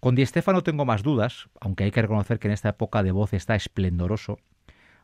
Con 0.00 0.14
Di 0.14 0.24
Stefano 0.24 0.62
tengo 0.62 0.84
más 0.84 1.02
dudas, 1.02 1.48
aunque 1.60 1.82
hay 1.82 1.90
que 1.90 2.02
reconocer 2.02 2.38
que 2.38 2.46
en 2.46 2.52
esta 2.52 2.68
época 2.68 3.02
de 3.02 3.10
voz 3.10 3.32
está 3.32 3.56
esplendoroso. 3.56 4.38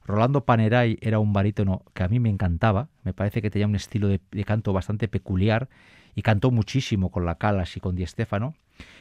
Rolando 0.04 0.44
Panerai 0.44 0.98
era 1.00 1.18
un 1.18 1.32
barítono 1.32 1.82
que 1.94 2.04
a 2.04 2.08
mí 2.08 2.20
me 2.20 2.28
encantaba, 2.28 2.90
me 3.02 3.12
parece 3.12 3.42
que 3.42 3.50
tenía 3.50 3.66
un 3.66 3.74
estilo 3.74 4.06
de, 4.06 4.20
canto 4.44 4.72
bastante 4.72 5.08
peculiar 5.08 5.68
y 6.14 6.22
cantó 6.22 6.52
muchísimo 6.52 7.10
con 7.10 7.24
la 7.24 7.38
Calas 7.38 7.76
y 7.76 7.80
con 7.80 7.96
Di 7.96 8.06
Stefano. 8.06 8.54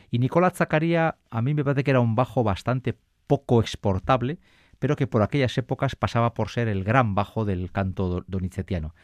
Y 0.10 0.18
Nicola 0.18 0.50
Zaccaria 0.50 1.18
a 1.30 1.42
mí 1.44 1.54
me 1.54 1.64
parece 1.64 1.84
que 1.84 1.92
era 1.92 2.00
un 2.00 2.16
bajo 2.16 2.44
bastante 2.44 2.98
poco 3.28 3.62
exportable, 3.62 4.40
pero 4.80 4.96
que 4.96 5.06
por 5.06 5.22
aquellas 5.22 5.56
épocas 5.60 5.96
pasaba 5.96 6.34
por 6.34 6.50
ser 6.50 6.70
el 6.70 6.84
gran 6.84 7.14
bajo 7.14 7.46
del 7.46 7.72
canto 7.72 8.24
donizetiano. 8.28 8.96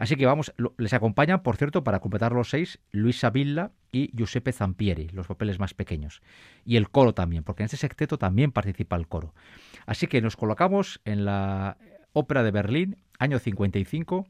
Así 0.00 0.16
que 0.16 0.24
vamos, 0.24 0.54
les 0.78 0.94
acompañan, 0.94 1.42
por 1.42 1.58
cierto, 1.58 1.84
para 1.84 2.00
completar 2.00 2.32
los 2.32 2.48
seis, 2.48 2.78
Luisa 2.90 3.28
Villa 3.28 3.72
y 3.92 4.10
Giuseppe 4.16 4.50
Zampieri, 4.50 5.08
los 5.08 5.26
papeles 5.26 5.58
más 5.58 5.74
pequeños. 5.74 6.22
Y 6.64 6.76
el 6.76 6.88
coro 6.88 7.12
también, 7.12 7.44
porque 7.44 7.64
en 7.64 7.66
este 7.66 7.76
sexteto 7.76 8.16
también 8.16 8.50
participa 8.50 8.96
el 8.96 9.06
coro. 9.06 9.34
Así 9.84 10.06
que 10.06 10.22
nos 10.22 10.36
colocamos 10.36 11.02
en 11.04 11.26
la 11.26 11.76
Ópera 12.14 12.42
de 12.42 12.50
Berlín, 12.50 12.96
año 13.18 13.38
55. 13.38 14.26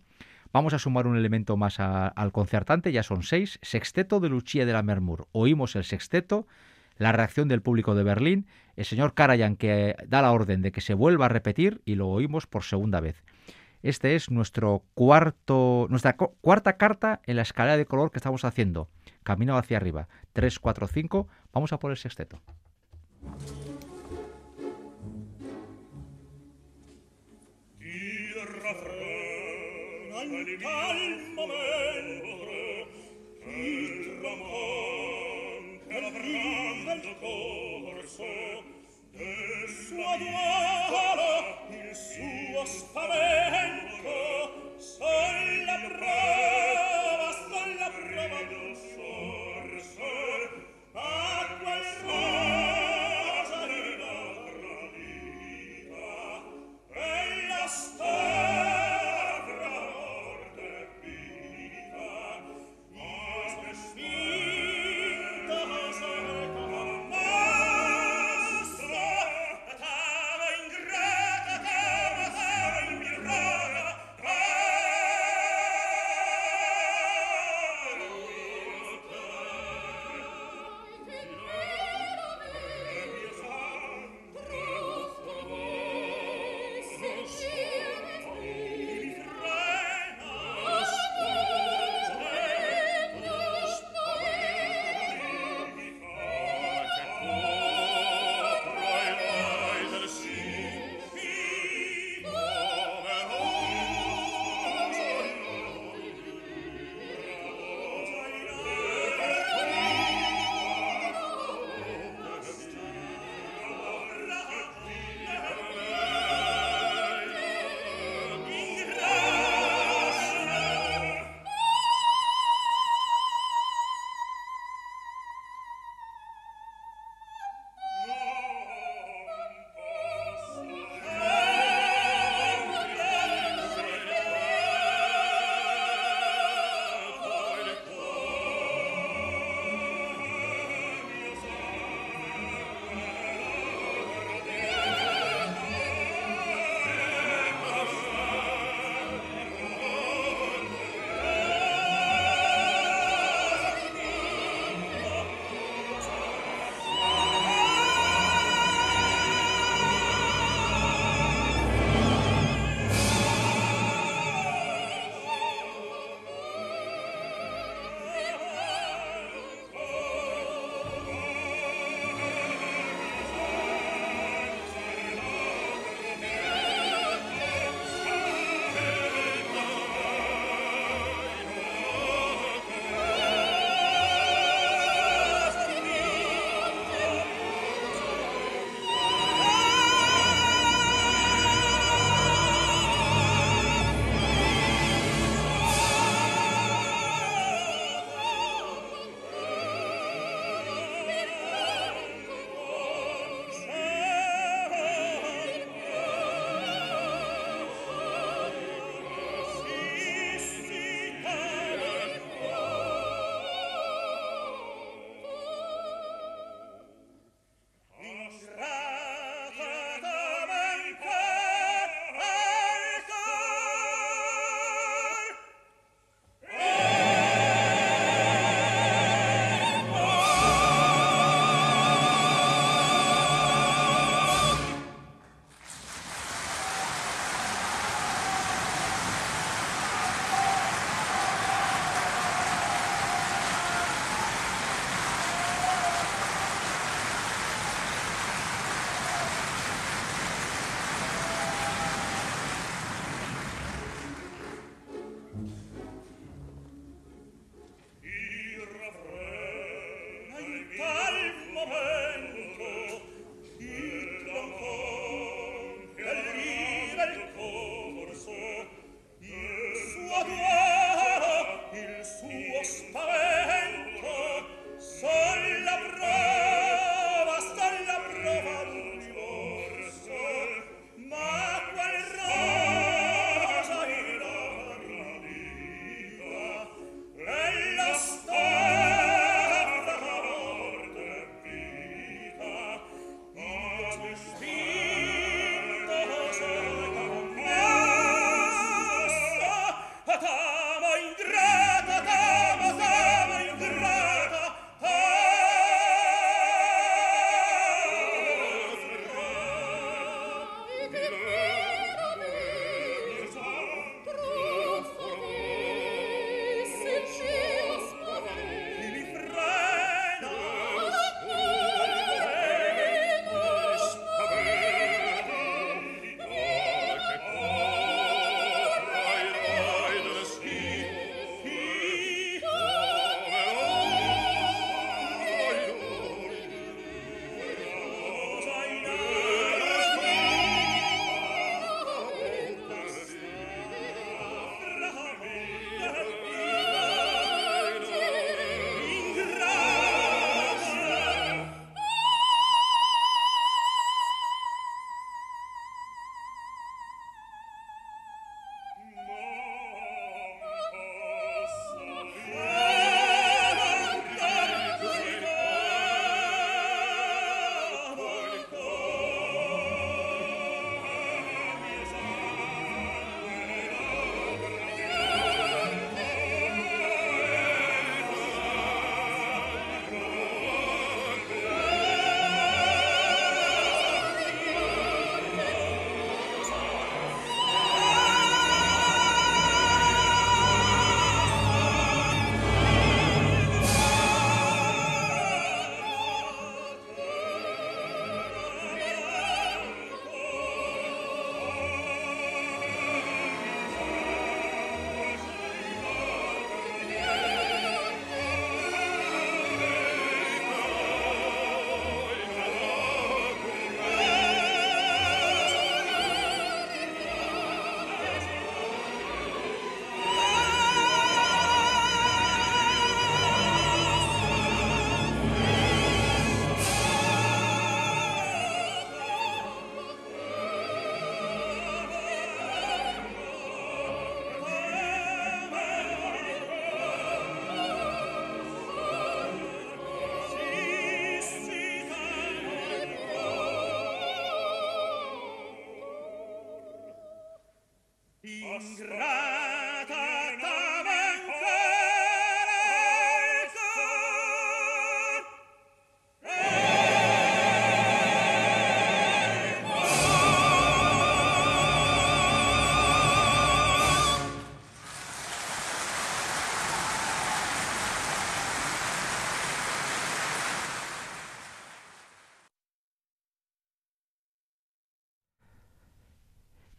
Vamos 0.52 0.74
a 0.74 0.80
sumar 0.80 1.06
un 1.06 1.16
elemento 1.16 1.56
más 1.56 1.78
al 1.78 2.33
concertante, 2.33 2.90
ya 2.90 3.04
son 3.04 3.22
seis. 3.22 3.61
Sexteto 3.62 4.18
de 4.18 4.28
Lucia 4.28 4.66
de 4.66 4.72
la 4.72 4.83
Mermur. 4.83 5.28
Oímos 5.30 5.76
el 5.76 5.85
sexteto, 5.85 6.48
la 6.96 7.12
reacción 7.12 7.46
del 7.46 7.62
público 7.62 7.94
de 7.94 8.02
Berlín, 8.02 8.48
el 8.74 8.87
señor 8.87 9.14
Karajan 9.14 9.54
que 9.54 9.94
da 10.09 10.20
la 10.20 10.33
orden 10.33 10.62
de 10.62 10.72
que 10.72 10.80
se 10.80 10.94
vuelva 10.94 11.26
a 11.26 11.28
repetir 11.28 11.80
y 11.85 11.94
lo 11.94 12.09
oímos 12.09 12.48
por 12.48 12.64
segunda 12.64 12.98
vez. 12.98 13.22
Este 13.83 14.14
es 14.14 14.31
nuestro 14.31 14.85
cuarto, 14.95 15.87
nuestra 15.88 16.16
cuarta 16.16 16.77
carta 16.77 17.21
en 17.25 17.37
la 17.37 17.43
escalera 17.43 17.77
de 17.77 17.87
color 17.87 18.11
que 18.11 18.19
estamos 18.19 18.45
haciendo. 18.45 18.88
Camino 19.23 19.57
hacia 19.57 19.79
arriba. 19.79 20.09
3, 20.35 20.59
4, 20.59 20.87
5. 20.87 21.29
Vamos 21.53 21.73
a 21.73 21.79
por 21.79 21.90
el 21.90 21.97
sexteto. 21.97 22.40
suo 42.20 42.66
spavento 42.66 44.18
sol 44.78 45.64
la 45.66 45.76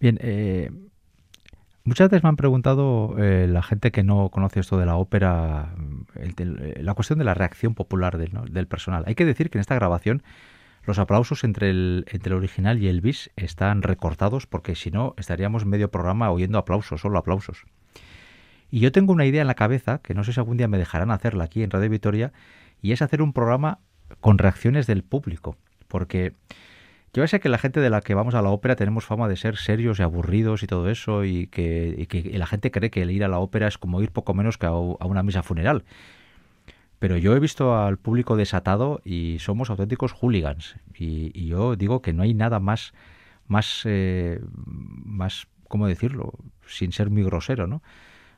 Bien, 0.01 0.17
eh, 0.21 0.71
muchas 1.83 2.09
veces 2.09 2.23
me 2.23 2.29
han 2.29 2.35
preguntado 2.35 3.15
eh, 3.19 3.47
la 3.47 3.61
gente 3.61 3.91
que 3.91 4.03
no 4.03 4.29
conoce 4.29 4.59
esto 4.59 4.77
de 4.77 4.85
la 4.87 4.95
ópera, 4.95 5.75
el- 6.15 6.33
el- 6.37 6.85
la 6.85 6.93
cuestión 6.95 7.19
de 7.19 7.25
la 7.25 7.35
reacción 7.35 7.75
popular 7.75 8.17
del, 8.17 8.33
¿no? 8.33 8.43
del 8.45 8.67
personal. 8.67 9.03
Hay 9.05 9.13
que 9.15 9.25
decir 9.25 9.49
que 9.49 9.59
en 9.59 9.61
esta 9.61 9.75
grabación 9.75 10.23
los 10.85 10.97
aplausos 10.97 11.43
entre 11.43 11.69
el, 11.69 12.05
entre 12.09 12.31
el 12.31 12.37
original 12.37 12.81
y 12.81 12.87
el 12.87 13.01
bis 13.01 13.29
están 13.35 13.83
recortados 13.83 14.47
porque 14.47 14.73
si 14.75 14.89
no 14.89 15.13
estaríamos 15.17 15.65
medio 15.65 15.91
programa 15.91 16.31
oyendo 16.31 16.57
aplausos, 16.57 17.01
solo 17.01 17.19
aplausos. 17.19 17.65
Y 18.71 18.79
yo 18.79 18.91
tengo 18.91 19.13
una 19.13 19.25
idea 19.25 19.41
en 19.41 19.47
la 19.47 19.53
cabeza, 19.53 19.99
que 19.99 20.15
no 20.15 20.23
sé 20.23 20.33
si 20.33 20.39
algún 20.39 20.57
día 20.57 20.67
me 20.67 20.79
dejarán 20.79 21.11
hacerla 21.11 21.43
aquí 21.43 21.61
en 21.61 21.69
Radio 21.69 21.89
Vitoria, 21.89 22.31
y 22.81 22.93
es 22.93 23.03
hacer 23.03 23.21
un 23.21 23.33
programa 23.33 23.79
con 24.21 24.39
reacciones 24.39 24.87
del 24.87 25.03
público. 25.03 25.57
Porque 25.87 26.33
yo 27.13 27.27
sé 27.27 27.39
que 27.39 27.49
la 27.49 27.57
gente 27.57 27.79
de 27.81 27.89
la 27.89 28.01
que 28.01 28.13
vamos 28.13 28.35
a 28.35 28.41
la 28.41 28.49
ópera 28.49 28.75
tenemos 28.75 29.05
fama 29.05 29.27
de 29.27 29.35
ser 29.35 29.57
serios 29.57 29.99
y 29.99 30.03
aburridos 30.03 30.63
y 30.63 30.67
todo 30.67 30.89
eso, 30.89 31.25
y 31.25 31.47
que, 31.47 32.31
la 32.33 32.47
gente 32.47 32.71
cree 32.71 32.89
que 32.89 33.01
el 33.01 33.11
ir 33.11 33.23
a 33.23 33.27
la 33.27 33.39
ópera 33.39 33.67
es 33.67 33.77
como 33.77 34.01
ir 34.01 34.11
poco 34.11 34.33
menos 34.33 34.57
que 34.57 34.65
a, 34.65 34.71
una 34.71 35.23
misa 35.23 35.43
funeral. 35.43 35.83
Pero 36.99 37.17
yo 37.17 37.35
he 37.35 37.39
visto 37.39 37.75
al 37.75 37.97
público 37.97 38.37
desatado 38.37 39.01
y 39.03 39.37
somos 39.39 39.69
auténticos 39.69 40.13
hooligans. 40.13 40.75
Y, 40.93 41.31
y 41.33 41.47
yo 41.47 41.75
digo 41.75 42.01
que 42.01 42.13
no 42.13 42.23
hay 42.23 42.33
nada 42.33 42.59
más, 42.59 42.93
más, 43.47 43.81
eh, 43.85 44.39
más, 44.55 45.47
¿cómo 45.67 45.87
decirlo? 45.87 46.33
Sin 46.65 46.93
ser 46.93 47.09
muy 47.09 47.23
grosero, 47.23 47.67
¿no? 47.67 47.81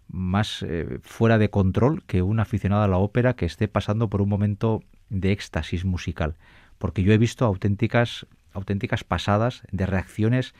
Más 0.08 0.64
eh, 0.68 1.00
fuera 1.04 1.38
de 1.38 1.50
control 1.50 2.04
que 2.06 2.22
un 2.24 2.40
aficionado 2.40 2.84
a 2.84 2.88
la 2.88 2.98
ópera 2.98 3.36
que 3.36 3.46
esté 3.46 3.68
pasando 3.68 4.10
por 4.10 4.22
un 4.22 4.30
momento 4.30 4.82
de 5.10 5.32
éxtasis 5.32 5.86
musical. 5.86 6.36
Porque 6.80 7.04
yo 7.04 7.14
he 7.14 7.18
visto 7.18 7.46
auténticas, 7.46 8.26
auténticas 8.54 9.04
pasadas 9.04 9.64
de 9.72 9.86
reacciones 9.86 10.54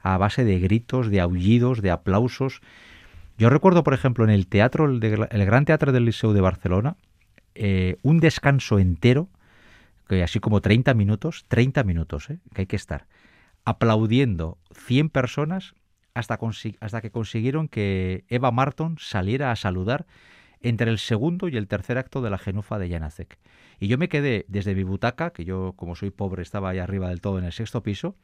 a 0.00 0.18
base 0.18 0.44
de 0.44 0.58
gritos, 0.58 1.10
de 1.10 1.20
aullidos, 1.20 1.82
de 1.82 1.90
aplausos. 1.90 2.60
Yo 3.38 3.50
recuerdo, 3.50 3.82
por 3.82 3.94
ejemplo, 3.94 4.24
en 4.24 4.30
el 4.30 4.46
teatro, 4.46 4.86
el, 4.86 5.00
Gran 5.00 5.64
Teatro 5.64 5.92
del 5.92 6.04
Liceu 6.04 6.32
de 6.32 6.40
Barcelona, 6.40 6.96
eh, 7.54 7.96
un 8.02 8.20
descanso 8.20 8.78
entero, 8.78 9.28
que 10.08 10.22
así 10.22 10.40
como 10.40 10.60
30 10.60 10.94
minutos, 10.94 11.44
30 11.48 11.82
minutos, 11.84 12.30
¿eh? 12.30 12.38
que 12.54 12.62
hay 12.62 12.66
que 12.66 12.76
estar, 12.76 13.06
aplaudiendo 13.64 14.58
100 14.74 15.10
personas 15.10 15.74
hasta, 16.14 16.38
hasta 16.80 17.00
que 17.00 17.10
consiguieron 17.10 17.68
que 17.68 18.24
Eva 18.28 18.50
Marton 18.50 18.96
saliera 18.98 19.50
a 19.50 19.56
saludar 19.56 20.06
entre 20.62 20.90
el 20.90 20.98
segundo 20.98 21.48
y 21.48 21.56
el 21.56 21.68
tercer 21.68 21.98
acto 21.98 22.22
de 22.22 22.30
la 22.30 22.38
genufa 22.38 22.78
de 22.78 22.88
Janacek. 22.88 23.38
Y 23.78 23.88
yo 23.88 23.98
me 23.98 24.08
quedé 24.08 24.44
desde 24.48 24.74
mi 24.74 24.84
butaca, 24.84 25.30
que 25.30 25.44
yo 25.44 25.74
como 25.76 25.96
soy 25.96 26.10
pobre 26.10 26.42
estaba 26.42 26.70
ahí 26.70 26.78
arriba 26.78 27.08
del 27.08 27.20
todo 27.20 27.38
en 27.38 27.44
el 27.44 27.52
sexto 27.52 27.82
piso, 27.82 28.16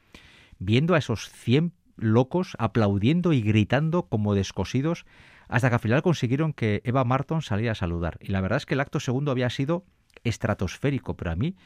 viendo 0.58 0.94
a 0.94 0.98
esos 0.98 1.28
100 1.30 1.72
locos 1.96 2.56
aplaudiendo 2.58 3.32
y 3.32 3.42
gritando 3.42 4.04
como 4.08 4.34
descosidos 4.34 5.04
hasta 5.48 5.68
que 5.68 5.74
al 5.74 5.80
final 5.80 6.02
consiguieron 6.02 6.52
que 6.54 6.80
Eva 6.84 7.04
Marton 7.04 7.42
saliera 7.42 7.72
a 7.72 7.76
saludar. 7.76 8.16
Y 8.20 8.28
la 8.28 8.40
verdad 8.40 8.56
es 8.56 8.66
que 8.66 8.74
el 8.74 8.80
acto 8.80 9.00
segundo 9.00 9.30
había 9.30 9.50
sido 9.50 9.84
estratosférico, 10.24 11.16
pero 11.16 11.32
a 11.32 11.36
mí, 11.36 11.56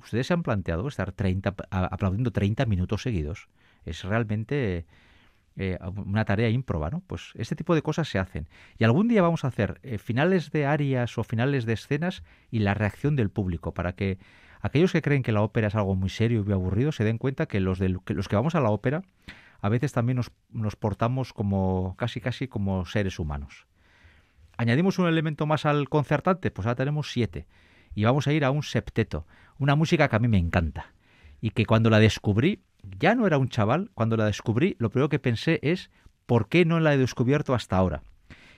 ustedes 0.00 0.26
se 0.26 0.34
han 0.34 0.42
planteado 0.42 0.86
estar 0.88 1.12
30, 1.12 1.54
a- 1.70 1.86
aplaudiendo 1.86 2.30
30 2.32 2.66
minutos 2.66 3.02
seguidos. 3.02 3.48
Es 3.84 4.04
realmente 4.04 4.86
eh, 5.56 5.78
una 5.96 6.24
tarea 6.24 6.48
ímproba, 6.48 6.90
¿no? 6.90 7.00
Pues 7.06 7.30
este 7.34 7.56
tipo 7.56 7.74
de 7.74 7.82
cosas 7.82 8.08
se 8.08 8.18
hacen. 8.18 8.48
Y 8.78 8.84
algún 8.84 9.08
día 9.08 9.22
vamos 9.22 9.44
a 9.44 9.48
hacer 9.48 9.80
eh, 9.82 9.98
finales 9.98 10.50
de 10.50 10.66
arias 10.66 11.16
o 11.18 11.24
finales 11.24 11.64
de 11.66 11.72
escenas 11.72 12.22
y 12.50 12.60
la 12.60 12.74
reacción 12.74 13.16
del 13.16 13.30
público 13.30 13.72
para 13.74 13.94
que 13.94 14.18
aquellos 14.60 14.92
que 14.92 15.02
creen 15.02 15.22
que 15.22 15.32
la 15.32 15.42
ópera 15.42 15.68
es 15.68 15.74
algo 15.74 15.94
muy 15.94 16.08
serio 16.10 16.40
y 16.40 16.44
muy 16.44 16.52
aburrido 16.52 16.92
se 16.92 17.04
den 17.04 17.18
cuenta 17.18 17.46
que 17.46 17.60
los, 17.60 17.78
del- 17.78 18.00
que 18.04 18.14
los 18.14 18.28
que 18.28 18.36
vamos 18.36 18.54
a 18.54 18.60
la 18.60 18.70
ópera 18.70 19.02
a 19.60 19.68
veces 19.68 19.92
también 19.92 20.16
nos, 20.16 20.30
nos 20.50 20.76
portamos 20.76 21.32
como 21.32 21.94
casi 21.96 22.20
casi 22.20 22.46
como 22.48 22.84
seres 22.84 23.18
humanos. 23.18 23.66
Añadimos 24.58 24.98
un 24.98 25.06
elemento 25.06 25.46
más 25.46 25.66
al 25.66 25.88
concertante, 25.88 26.50
pues 26.50 26.66
ahora 26.66 26.76
tenemos 26.76 27.10
siete. 27.12 27.46
Y 27.94 28.04
vamos 28.04 28.26
a 28.26 28.32
ir 28.32 28.44
a 28.44 28.50
un 28.50 28.62
septeto, 28.62 29.26
una 29.58 29.74
música 29.74 30.08
que 30.08 30.16
a 30.16 30.18
mí 30.18 30.28
me 30.28 30.38
encanta. 30.38 30.92
Y 31.40 31.50
que 31.50 31.66
cuando 31.66 31.90
la 31.90 31.98
descubrí, 31.98 32.62
ya 32.98 33.14
no 33.14 33.26
era 33.26 33.38
un 33.38 33.48
chaval, 33.48 33.90
cuando 33.94 34.16
la 34.16 34.26
descubrí, 34.26 34.76
lo 34.78 34.90
primero 34.90 35.08
que 35.08 35.18
pensé 35.18 35.58
es 35.62 35.90
¿por 36.26 36.48
qué 36.48 36.64
no 36.64 36.80
la 36.80 36.94
he 36.94 36.98
descubierto 36.98 37.54
hasta 37.54 37.76
ahora? 37.76 38.02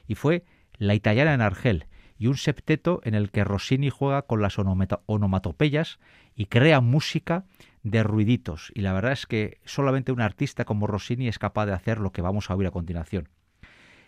Y 0.06 0.14
fue 0.14 0.44
La 0.78 0.94
italiana 0.94 1.34
en 1.34 1.40
Argel, 1.40 1.86
y 2.18 2.26
un 2.26 2.36
septeto 2.36 3.00
en 3.04 3.14
el 3.14 3.30
que 3.30 3.44
Rossini 3.44 3.90
juega 3.90 4.22
con 4.22 4.42
las 4.42 4.58
onomatopeyas 4.58 5.98
y 6.34 6.46
crea 6.46 6.80
música 6.80 7.44
de 7.82 8.02
ruiditos. 8.02 8.72
Y 8.74 8.80
la 8.80 8.92
verdad 8.92 9.12
es 9.12 9.26
que 9.26 9.60
solamente 9.64 10.12
un 10.12 10.20
artista 10.20 10.64
como 10.64 10.86
Rossini 10.86 11.28
es 11.28 11.38
capaz 11.38 11.66
de 11.66 11.72
hacer 11.72 12.00
lo 12.00 12.10
que 12.10 12.22
vamos 12.22 12.50
a 12.50 12.54
oír 12.54 12.66
a 12.66 12.72
continuación. 12.72 13.28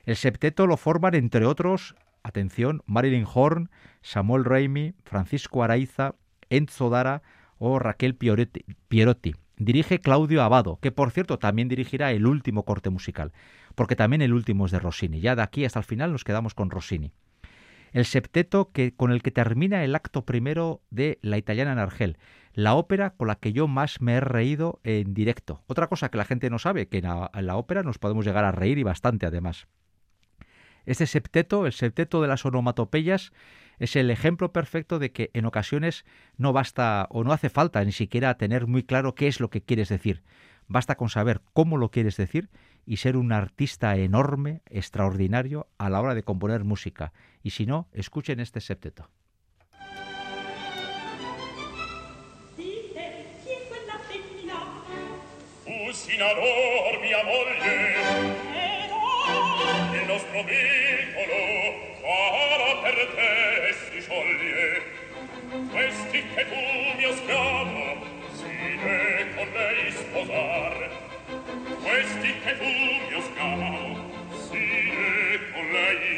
El 0.04 0.16
septeto 0.16 0.66
lo 0.66 0.76
forman, 0.76 1.14
entre 1.14 1.46
otros, 1.46 1.94
atención, 2.22 2.82
Marilyn 2.86 3.26
Horn, 3.32 3.70
Samuel 4.02 4.44
Raimi, 4.44 4.94
Francisco 5.04 5.62
Araiza, 5.62 6.14
Enzo 6.48 6.90
Dara 6.90 7.22
o 7.58 7.78
Raquel 7.78 8.16
Pierotti. 8.16 9.34
Dirige 9.60 10.00
Claudio 10.00 10.42
Abado, 10.42 10.78
que 10.80 10.90
por 10.90 11.10
cierto 11.10 11.38
también 11.38 11.68
dirigirá 11.68 12.12
el 12.12 12.26
último 12.26 12.64
corte 12.64 12.88
musical, 12.88 13.30
porque 13.74 13.94
también 13.94 14.22
el 14.22 14.32
último 14.32 14.64
es 14.64 14.72
de 14.72 14.78
Rossini. 14.78 15.20
Ya 15.20 15.36
de 15.36 15.42
aquí 15.42 15.66
hasta 15.66 15.80
el 15.80 15.84
final 15.84 16.12
nos 16.12 16.24
quedamos 16.24 16.54
con 16.54 16.70
Rossini. 16.70 17.12
El 17.92 18.06
septeto 18.06 18.70
que, 18.72 18.94
con 18.94 19.12
el 19.12 19.22
que 19.22 19.30
termina 19.30 19.84
el 19.84 19.94
acto 19.94 20.24
primero 20.24 20.80
de 20.88 21.18
La 21.20 21.36
italiana 21.36 21.72
en 21.72 21.78
Argel, 21.78 22.16
la 22.54 22.72
ópera 22.72 23.10
con 23.10 23.28
la 23.28 23.34
que 23.34 23.52
yo 23.52 23.68
más 23.68 24.00
me 24.00 24.14
he 24.14 24.20
reído 24.20 24.80
en 24.82 25.12
directo. 25.12 25.62
Otra 25.66 25.88
cosa 25.88 26.10
que 26.10 26.16
la 26.16 26.24
gente 26.24 26.48
no 26.48 26.58
sabe, 26.58 26.88
que 26.88 26.98
en 26.98 27.04
la, 27.04 27.30
en 27.34 27.46
la 27.46 27.56
ópera 27.56 27.82
nos 27.82 27.98
podemos 27.98 28.24
llegar 28.24 28.46
a 28.46 28.52
reír 28.52 28.78
y 28.78 28.82
bastante 28.82 29.26
además. 29.26 29.66
Este 30.86 31.06
septeto, 31.06 31.66
el 31.66 31.74
septeto 31.74 32.22
de 32.22 32.28
las 32.28 32.46
onomatopeyas, 32.46 33.30
es 33.80 33.96
el 33.96 34.10
ejemplo 34.10 34.52
perfecto 34.52 34.98
de 34.98 35.10
que 35.10 35.30
en 35.32 35.46
ocasiones 35.46 36.04
no 36.36 36.52
basta 36.52 37.08
o 37.10 37.24
no 37.24 37.32
hace 37.32 37.48
falta 37.48 37.82
ni 37.82 37.92
siquiera 37.92 38.36
tener 38.36 38.66
muy 38.66 38.84
claro 38.84 39.14
qué 39.14 39.26
es 39.26 39.40
lo 39.40 39.48
que 39.48 39.62
quieres 39.62 39.88
decir. 39.88 40.22
Basta 40.68 40.96
con 40.96 41.08
saber 41.08 41.40
cómo 41.54 41.78
lo 41.78 41.90
quieres 41.90 42.16
decir 42.16 42.50
y 42.86 42.98
ser 42.98 43.16
un 43.16 43.32
artista 43.32 43.96
enorme, 43.96 44.60
extraordinario 44.66 45.66
a 45.78 45.88
la 45.88 46.00
hora 46.00 46.14
de 46.14 46.22
componer 46.22 46.62
música. 46.62 47.12
Y 47.42 47.50
si 47.50 47.64
no, 47.66 47.88
escuchen 47.92 48.38
este 48.38 48.60
septeto. 48.60 49.08
perde 62.90 63.68
e 63.68 63.72
si 63.72 64.00
scioglie. 64.00 64.82
Questi 65.70 66.24
che 66.34 66.46
tu 66.48 66.98
mio 66.98 67.12
schiavo 67.14 68.06
si 68.32 68.78
de 68.82 69.26
con 69.34 69.48
lei 69.52 69.90
sposar. 69.92 70.90
Questi 71.82 72.34
che 72.42 72.58
tu 72.58 72.72
mio 73.08 73.20
schiavo 73.22 73.78
si 74.48 74.58
de 74.58 75.52
con 75.52 75.70
lei 75.72 76.09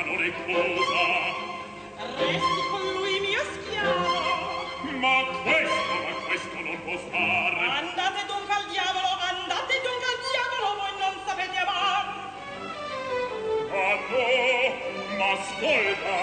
parole 0.00 0.32
cosa. 0.46 1.02
Resti 2.16 2.62
con 2.70 2.82
lui 2.94 3.20
mio 3.20 3.42
schiavo. 3.52 4.28
Ma 5.00 5.16
questo 5.44 5.94
ma 6.04 6.12
questo 6.26 6.58
non 6.60 6.78
può 6.84 6.96
stare 7.06 7.64
andate 7.80 8.20
dunque 8.26 8.54
al 8.54 8.66
diavolo 8.68 9.10
andate 9.30 9.74
dunque 9.86 10.06
al 10.12 10.20
diavolo 10.28 10.66
voi 10.80 10.94
non 11.04 11.14
sapete 11.24 11.56
amar. 11.64 12.04
Ah 13.80 13.96
no 14.10 14.28
ma 15.18 15.28
ascolta 15.36 16.16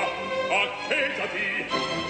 acchetati 0.61 1.49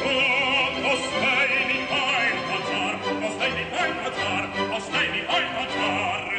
oh, 0.03 0.79
non 0.83 0.97
stai 1.07 1.51
mi 1.67 1.79
fai 1.87 2.25
impacciar 2.35 2.93
non 3.19 3.31
stai 3.35 3.51
mi 3.51 3.65
fai 3.71 3.89
impacciar 3.89 4.43
non 4.55 4.81
stai 4.81 5.07
mi 5.09 5.21
fai 5.21 5.43
impacciar 5.43 6.36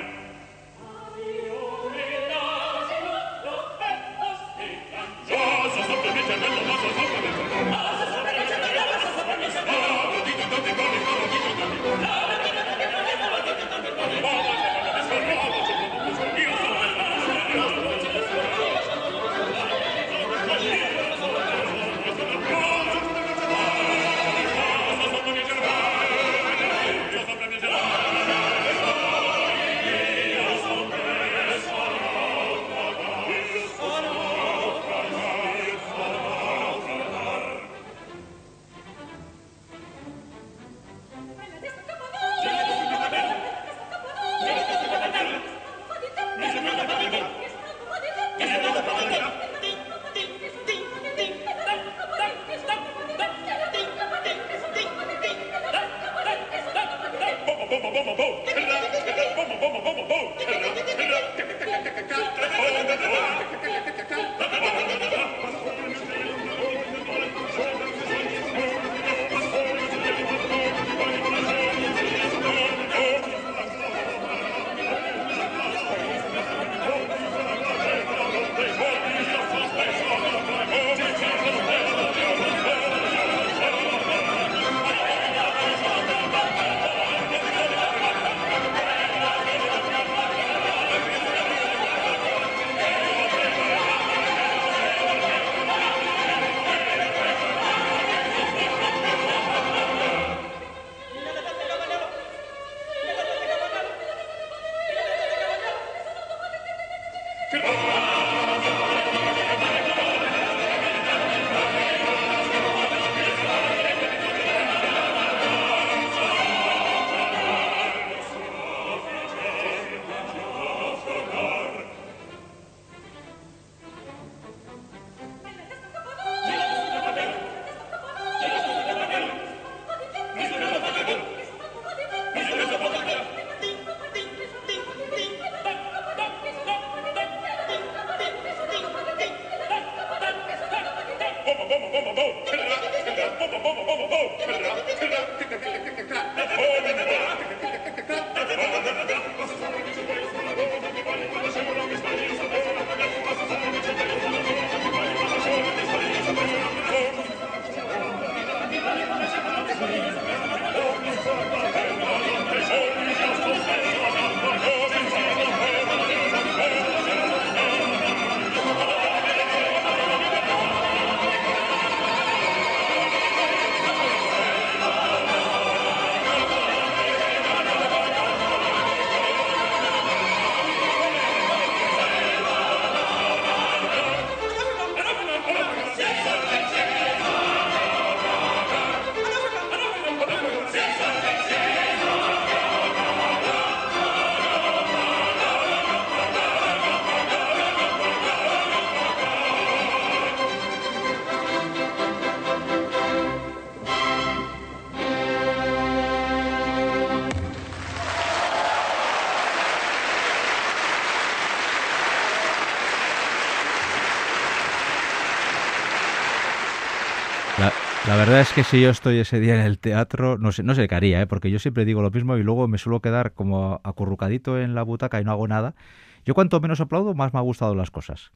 verdad 218.19 218.41
es 218.41 218.53
que 218.53 218.65
si 218.65 218.81
yo 218.81 218.91
estoy 218.91 219.19
ese 219.19 219.39
día 219.39 219.55
en 219.55 219.61
el 219.61 219.79
teatro, 219.79 220.39
no 220.39 220.51
sé, 220.51 220.65
no 220.65 220.75
sé 220.75 220.89
qué 220.89 220.95
haría, 220.97 221.23
¿eh? 221.23 221.29
porque 221.29 221.53
yo 221.53 221.61
siempre 221.61 221.85
digo 221.85 222.03
lo 222.03 222.11
mismo 222.11 222.37
y 222.37 222.43
luego 222.43 222.67
me 222.67 222.77
suelo 222.77 223.01
quedar 223.01 223.33
como 223.33 223.81
acurrucadito 223.85 224.59
en 224.59 224.75
la 224.75 224.83
butaca 224.83 225.21
y 225.21 225.25
no 225.25 225.31
hago 225.31 225.47
nada. 225.47 225.77
Yo 226.25 226.35
cuanto 226.35 226.61
menos 226.61 226.81
aplaudo, 226.81 227.15
más 227.15 227.33
me 227.33 227.39
ha 227.39 227.43
gustado 227.43 227.77
las 227.77 227.93
cosas. 227.93 228.33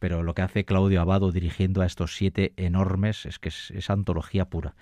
Pero 0.00 0.24
lo 0.24 0.34
que 0.34 0.42
hace 0.42 0.64
Claudio 0.64 1.00
Abado 1.00 1.30
dirigiendo 1.30 1.80
a 1.80 1.86
estos 1.86 2.16
siete 2.16 2.54
enormes 2.56 3.24
es 3.24 3.38
que 3.38 3.50
es, 3.50 3.88
antología 3.88 4.46
pura. 4.46 4.74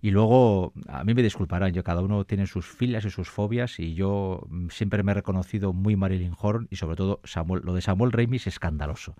Y 0.00 0.12
luego, 0.12 0.72
a 0.86 1.02
mí 1.02 1.12
me 1.12 1.24
disculparán, 1.24 1.72
yo 1.72 1.82
cada 1.82 2.00
uno 2.00 2.24
tiene 2.24 2.46
sus 2.46 2.66
filas 2.66 3.04
y 3.04 3.10
sus 3.10 3.28
fobias 3.28 3.80
y 3.80 3.94
yo 3.94 4.46
siempre 4.70 5.02
me 5.02 5.10
he 5.10 5.14
reconocido 5.16 5.72
muy 5.72 5.96
Marilyn 5.96 6.36
Horn 6.38 6.68
y 6.70 6.76
sobre 6.76 6.94
todo 6.94 7.20
Samuel, 7.24 7.62
lo 7.64 7.74
de 7.74 7.82
Samuel 7.82 8.12
Raimi 8.12 8.36
es 8.36 8.46
escandaloso. 8.46 9.16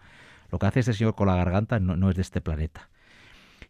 Lo 0.52 0.60
que 0.60 0.66
hace 0.66 0.78
este 0.78 0.92
señor 0.92 1.16
con 1.16 1.26
la 1.26 1.34
garganta 1.34 1.80
no 1.80 2.08
es 2.08 2.14
de 2.14 2.22
este 2.22 2.40
planeta. 2.40 2.88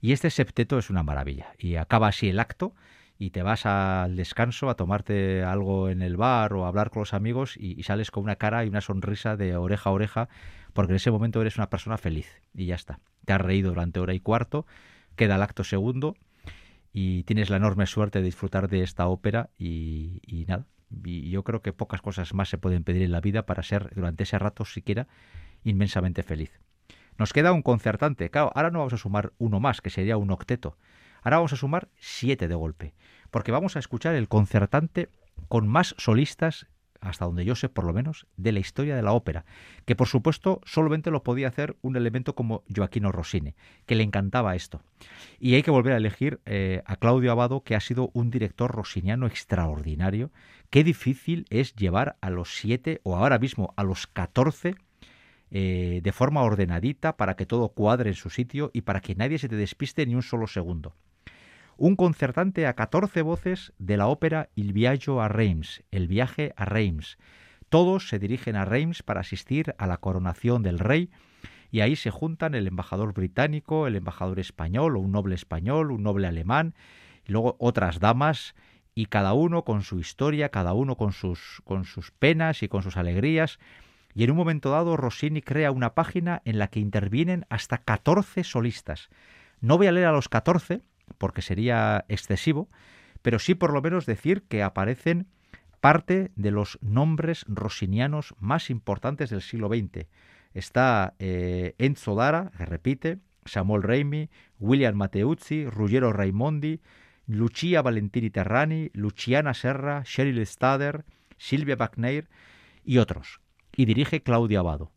Y 0.00 0.12
este 0.12 0.30
septeto 0.30 0.78
es 0.78 0.90
una 0.90 1.02
maravilla. 1.02 1.54
Y 1.58 1.76
acaba 1.76 2.08
así 2.08 2.28
el 2.28 2.38
acto 2.38 2.74
y 3.18 3.30
te 3.30 3.42
vas 3.42 3.64
al 3.66 4.16
descanso 4.16 4.68
a 4.68 4.74
tomarte 4.74 5.42
algo 5.44 5.88
en 5.88 6.02
el 6.02 6.16
bar 6.16 6.52
o 6.54 6.64
a 6.64 6.68
hablar 6.68 6.90
con 6.90 7.00
los 7.00 7.14
amigos 7.14 7.56
y, 7.56 7.82
sales 7.84 8.10
con 8.10 8.24
una 8.24 8.36
cara 8.36 8.64
y 8.64 8.68
una 8.68 8.80
sonrisa 8.80 9.36
de 9.36 9.56
oreja 9.56 9.90
a 9.90 9.92
oreja 9.92 10.28
porque 10.72 10.92
en 10.92 10.96
ese 10.96 11.10
momento 11.10 11.40
eres 11.40 11.56
una 11.56 11.70
persona 11.70 11.96
feliz 11.96 12.42
y 12.52 12.66
ya 12.66 12.74
está. 12.74 12.98
Te 13.24 13.32
has 13.32 13.40
reído 13.40 13.70
durante 13.70 14.00
hora 14.00 14.14
y 14.14 14.20
cuarto, 14.20 14.66
queda 15.16 15.36
el 15.36 15.42
acto 15.42 15.62
segundo 15.64 16.16
y 16.92 17.22
tienes 17.24 17.50
la 17.50 17.56
enorme 17.56 17.86
suerte 17.86 18.18
de 18.18 18.24
disfrutar 18.24 18.68
de 18.68 18.82
esta 18.82 19.06
ópera 19.06 19.50
y, 19.58 20.20
y 20.26 20.44
nada. 20.46 20.66
Y 21.04 21.30
yo 21.30 21.42
creo 21.44 21.62
que 21.62 21.72
pocas 21.72 22.02
cosas 22.02 22.34
más 22.34 22.48
se 22.48 22.58
pueden 22.58 22.84
pedir 22.84 23.02
en 23.02 23.12
la 23.12 23.20
vida 23.20 23.46
para 23.46 23.62
ser 23.62 23.92
durante 23.94 24.24
ese 24.24 24.38
rato 24.38 24.64
siquiera 24.64 25.06
inmensamente 25.64 26.22
feliz. 26.22 26.60
Nos 27.18 27.32
queda 27.32 27.52
un 27.52 27.62
concertante. 27.62 28.30
Claro, 28.30 28.52
ahora 28.54 28.70
no 28.70 28.80
vamos 28.80 28.92
a 28.92 28.98
sumar 28.98 29.32
uno 29.38 29.60
más, 29.60 29.80
que 29.80 29.90
sería 29.90 30.16
un 30.16 30.30
octeto. 30.30 30.76
Ahora 31.22 31.38
vamos 31.38 31.52
a 31.52 31.56
sumar 31.56 31.88
siete 31.98 32.48
de 32.48 32.54
golpe, 32.54 32.94
porque 33.30 33.52
vamos 33.52 33.76
a 33.76 33.78
escuchar 33.78 34.14
el 34.14 34.28
concertante 34.28 35.08
con 35.48 35.66
más 35.68 35.94
solistas, 35.96 36.66
hasta 37.00 37.24
donde 37.24 37.44
yo 37.44 37.54
sé 37.54 37.68
por 37.68 37.84
lo 37.84 37.92
menos, 37.92 38.26
de 38.36 38.52
la 38.52 38.60
historia 38.60 38.96
de 38.96 39.02
la 39.02 39.12
ópera, 39.12 39.44
que 39.84 39.96
por 39.96 40.08
supuesto 40.08 40.60
solamente 40.64 41.10
lo 41.10 41.22
podía 41.22 41.48
hacer 41.48 41.76
un 41.82 41.96
elemento 41.96 42.34
como 42.34 42.62
Joaquino 42.74 43.12
Rossini, 43.12 43.54
que 43.86 43.94
le 43.94 44.02
encantaba 44.02 44.54
esto. 44.54 44.82
Y 45.38 45.54
hay 45.54 45.62
que 45.62 45.70
volver 45.70 45.94
a 45.94 45.98
elegir 45.98 46.40
eh, 46.46 46.82
a 46.84 46.96
Claudio 46.96 47.32
Abado, 47.32 47.62
que 47.62 47.74
ha 47.74 47.80
sido 47.80 48.10
un 48.12 48.30
director 48.30 48.70
rossiniano 48.70 49.26
extraordinario. 49.26 50.30
Qué 50.70 50.84
difícil 50.84 51.46
es 51.50 51.74
llevar 51.74 52.16
a 52.20 52.30
los 52.30 52.56
siete, 52.56 53.00
o 53.02 53.16
ahora 53.16 53.38
mismo 53.38 53.72
a 53.76 53.84
los 53.84 54.06
catorce 54.06 54.74
eh, 55.56 56.00
de 56.02 56.10
forma 56.10 56.42
ordenadita 56.42 57.16
para 57.16 57.36
que 57.36 57.46
todo 57.46 57.68
cuadre 57.68 58.10
en 58.10 58.16
su 58.16 58.28
sitio 58.28 58.72
y 58.74 58.80
para 58.80 59.00
que 59.00 59.14
nadie 59.14 59.38
se 59.38 59.48
te 59.48 59.54
despiste 59.54 60.04
ni 60.04 60.16
un 60.16 60.22
solo 60.24 60.48
segundo. 60.48 60.96
Un 61.76 61.94
concertante 61.94 62.66
a 62.66 62.74
14 62.74 63.22
voces 63.22 63.72
de 63.78 63.96
la 63.96 64.08
ópera 64.08 64.48
Il 64.56 64.72
Viaggio 64.72 65.22
a 65.22 65.28
Reims, 65.28 65.84
El 65.92 66.08
viaje 66.08 66.54
a 66.56 66.64
Reims. 66.64 67.18
Todos 67.68 68.08
se 68.08 68.18
dirigen 68.18 68.56
a 68.56 68.64
Reims 68.64 69.04
para 69.04 69.20
asistir 69.20 69.76
a 69.78 69.86
la 69.86 69.98
coronación 69.98 70.64
del 70.64 70.80
rey 70.80 71.10
y 71.70 71.82
ahí 71.82 71.94
se 71.94 72.10
juntan 72.10 72.56
el 72.56 72.66
embajador 72.66 73.14
británico, 73.14 73.86
el 73.86 73.94
embajador 73.94 74.40
español 74.40 74.96
o 74.96 74.98
un 74.98 75.12
noble 75.12 75.36
español, 75.36 75.92
un 75.92 76.02
noble 76.02 76.26
alemán, 76.26 76.74
y 77.24 77.30
luego 77.30 77.54
otras 77.60 78.00
damas 78.00 78.56
y 78.96 79.06
cada 79.06 79.34
uno 79.34 79.62
con 79.62 79.82
su 79.82 80.00
historia, 80.00 80.48
cada 80.48 80.72
uno 80.72 80.96
con 80.96 81.12
sus, 81.12 81.62
con 81.62 81.84
sus 81.84 82.10
penas 82.10 82.64
y 82.64 82.68
con 82.68 82.82
sus 82.82 82.96
alegrías 82.96 83.60
y 84.14 84.24
en 84.24 84.30
un 84.30 84.36
momento 84.36 84.70
dado 84.70 84.96
Rossini 84.96 85.42
crea 85.42 85.72
una 85.72 85.94
página 85.94 86.40
en 86.44 86.58
la 86.58 86.68
que 86.68 86.80
intervienen 86.80 87.46
hasta 87.48 87.78
14 87.78 88.44
solistas. 88.44 89.08
No 89.60 89.76
voy 89.76 89.88
a 89.88 89.92
leer 89.92 90.06
a 90.06 90.12
los 90.12 90.28
14 90.28 90.82
porque 91.18 91.42
sería 91.42 92.04
excesivo, 92.08 92.68
pero 93.22 93.38
sí 93.38 93.54
por 93.54 93.72
lo 93.72 93.82
menos 93.82 94.06
decir 94.06 94.42
que 94.42 94.62
aparecen 94.62 95.26
parte 95.80 96.30
de 96.36 96.50
los 96.50 96.78
nombres 96.80 97.44
rossinianos 97.48 98.34
más 98.38 98.70
importantes 98.70 99.30
del 99.30 99.42
siglo 99.42 99.68
XX. 99.68 100.06
Está 100.54 101.14
eh, 101.18 101.74
Enzo 101.78 102.14
Dara, 102.14 102.52
que 102.56 102.64
repite, 102.64 103.18
Samuel 103.44 103.82
Raimi, 103.82 104.30
William 104.60 104.94
Matteucci, 104.94 105.66
Ruggero 105.66 106.12
Raimondi, 106.12 106.80
Lucia 107.26 107.82
Valentini 107.82 108.30
Terrani, 108.30 108.90
Luciana 108.94 109.54
Serra, 109.54 110.02
Sheryl 110.04 110.46
Stader, 110.46 111.04
Silvia 111.36 111.76
McNair 111.76 112.28
y 112.84 112.98
otros. 112.98 113.40
Y 113.76 113.84
dirige 113.84 114.22
Claudia 114.22 114.60
Abado. 114.60 114.90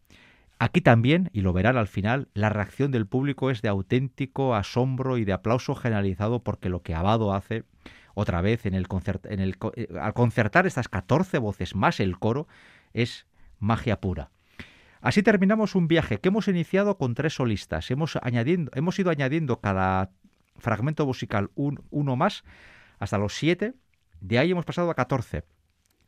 Aquí 0.60 0.82
también, 0.82 1.30
y 1.34 1.42
lo 1.42 1.54
verán 1.54 1.78
al 1.78 1.88
final, 1.88 2.30
la 2.34 2.50
reacción 2.50 2.92
del 2.92 3.06
público 3.06 3.52
es 3.52 3.62
de 3.62 3.70
auténtico 3.70 4.56
asombro 4.56 5.18
y 5.18 5.26
de 5.26 5.34
aplauso 5.34 5.76
generalizado 5.76 6.44
porque 6.44 6.70
lo 6.70 6.82
que 6.82 6.96
Abado 6.96 7.34
hace 7.34 7.64
otra 8.16 8.42
vez 8.42 8.66
en 8.66 8.74
el, 8.74 8.88
eh, 9.76 9.88
al 10.02 10.14
concertar 10.16 10.66
estas 10.66 10.90
14 10.90 11.38
voces 11.38 11.76
más 11.76 12.00
el 12.00 12.18
coro 12.18 12.48
es 12.94 13.28
magia 13.60 14.02
pura. 14.02 14.32
Así 15.02 15.22
terminamos 15.22 15.76
un 15.76 15.88
viaje 15.88 16.20
que 16.20 16.30
hemos 16.30 16.48
iniciado 16.48 16.98
con 16.98 17.14
tres 17.14 17.36
solistas. 17.36 17.92
Hemos, 17.92 18.18
añadiendo, 18.24 18.72
hemos 18.74 18.98
ido 18.98 19.12
añadiendo 19.12 19.62
cada 19.62 20.10
fragmento 20.58 21.06
musical 21.06 21.52
uno 21.54 22.16
más 22.16 22.44
hasta 22.98 23.20
los 23.20 23.36
siete. 23.36 23.76
De 24.22 24.40
ahí 24.40 24.50
hemos 24.50 24.66
pasado 24.66 24.90
a 24.90 24.96
14. 24.96 25.44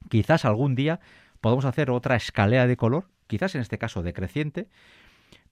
Quizás 0.09 0.45
algún 0.45 0.73
día 0.73 0.99
podamos 1.41 1.65
hacer 1.65 1.89
otra 1.89 2.15
escalera 2.15 2.67
de 2.67 2.77
color, 2.77 3.05
quizás 3.27 3.55
en 3.55 3.61
este 3.61 3.77
caso 3.77 4.03
decreciente, 4.03 4.67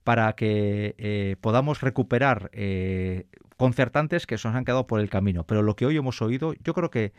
para 0.04 0.32
que 0.34 0.96
eh, 0.98 1.36
podamos 1.42 1.82
recuperar 1.82 2.50
eh, 2.54 3.26
concertantes 3.58 4.26
que 4.26 4.38
se 4.38 4.48
nos 4.48 4.56
han 4.56 4.64
quedado 4.64 4.88
por 4.88 5.02
el 5.02 5.10
camino. 5.10 5.46
Pero 5.46 5.64
lo 5.64 5.76
que 5.76 5.86
hoy 5.86 5.98
hemos 5.98 6.22
oído, 6.22 6.54
yo 6.64 6.74
creo 6.74 6.90
que 6.90 7.12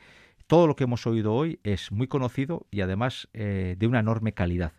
todo 0.47 0.67
lo 0.67 0.75
que 0.75 0.85
hemos 0.85 1.07
oído 1.07 1.35
hoy 1.35 1.61
es 1.65 1.93
muy 1.93 2.09
conocido 2.09 2.67
y 2.71 2.81
además 2.81 3.29
eh, 3.35 3.77
de 3.79 3.87
una 3.87 4.01
enorme 4.01 4.33
calidad. 4.33 4.73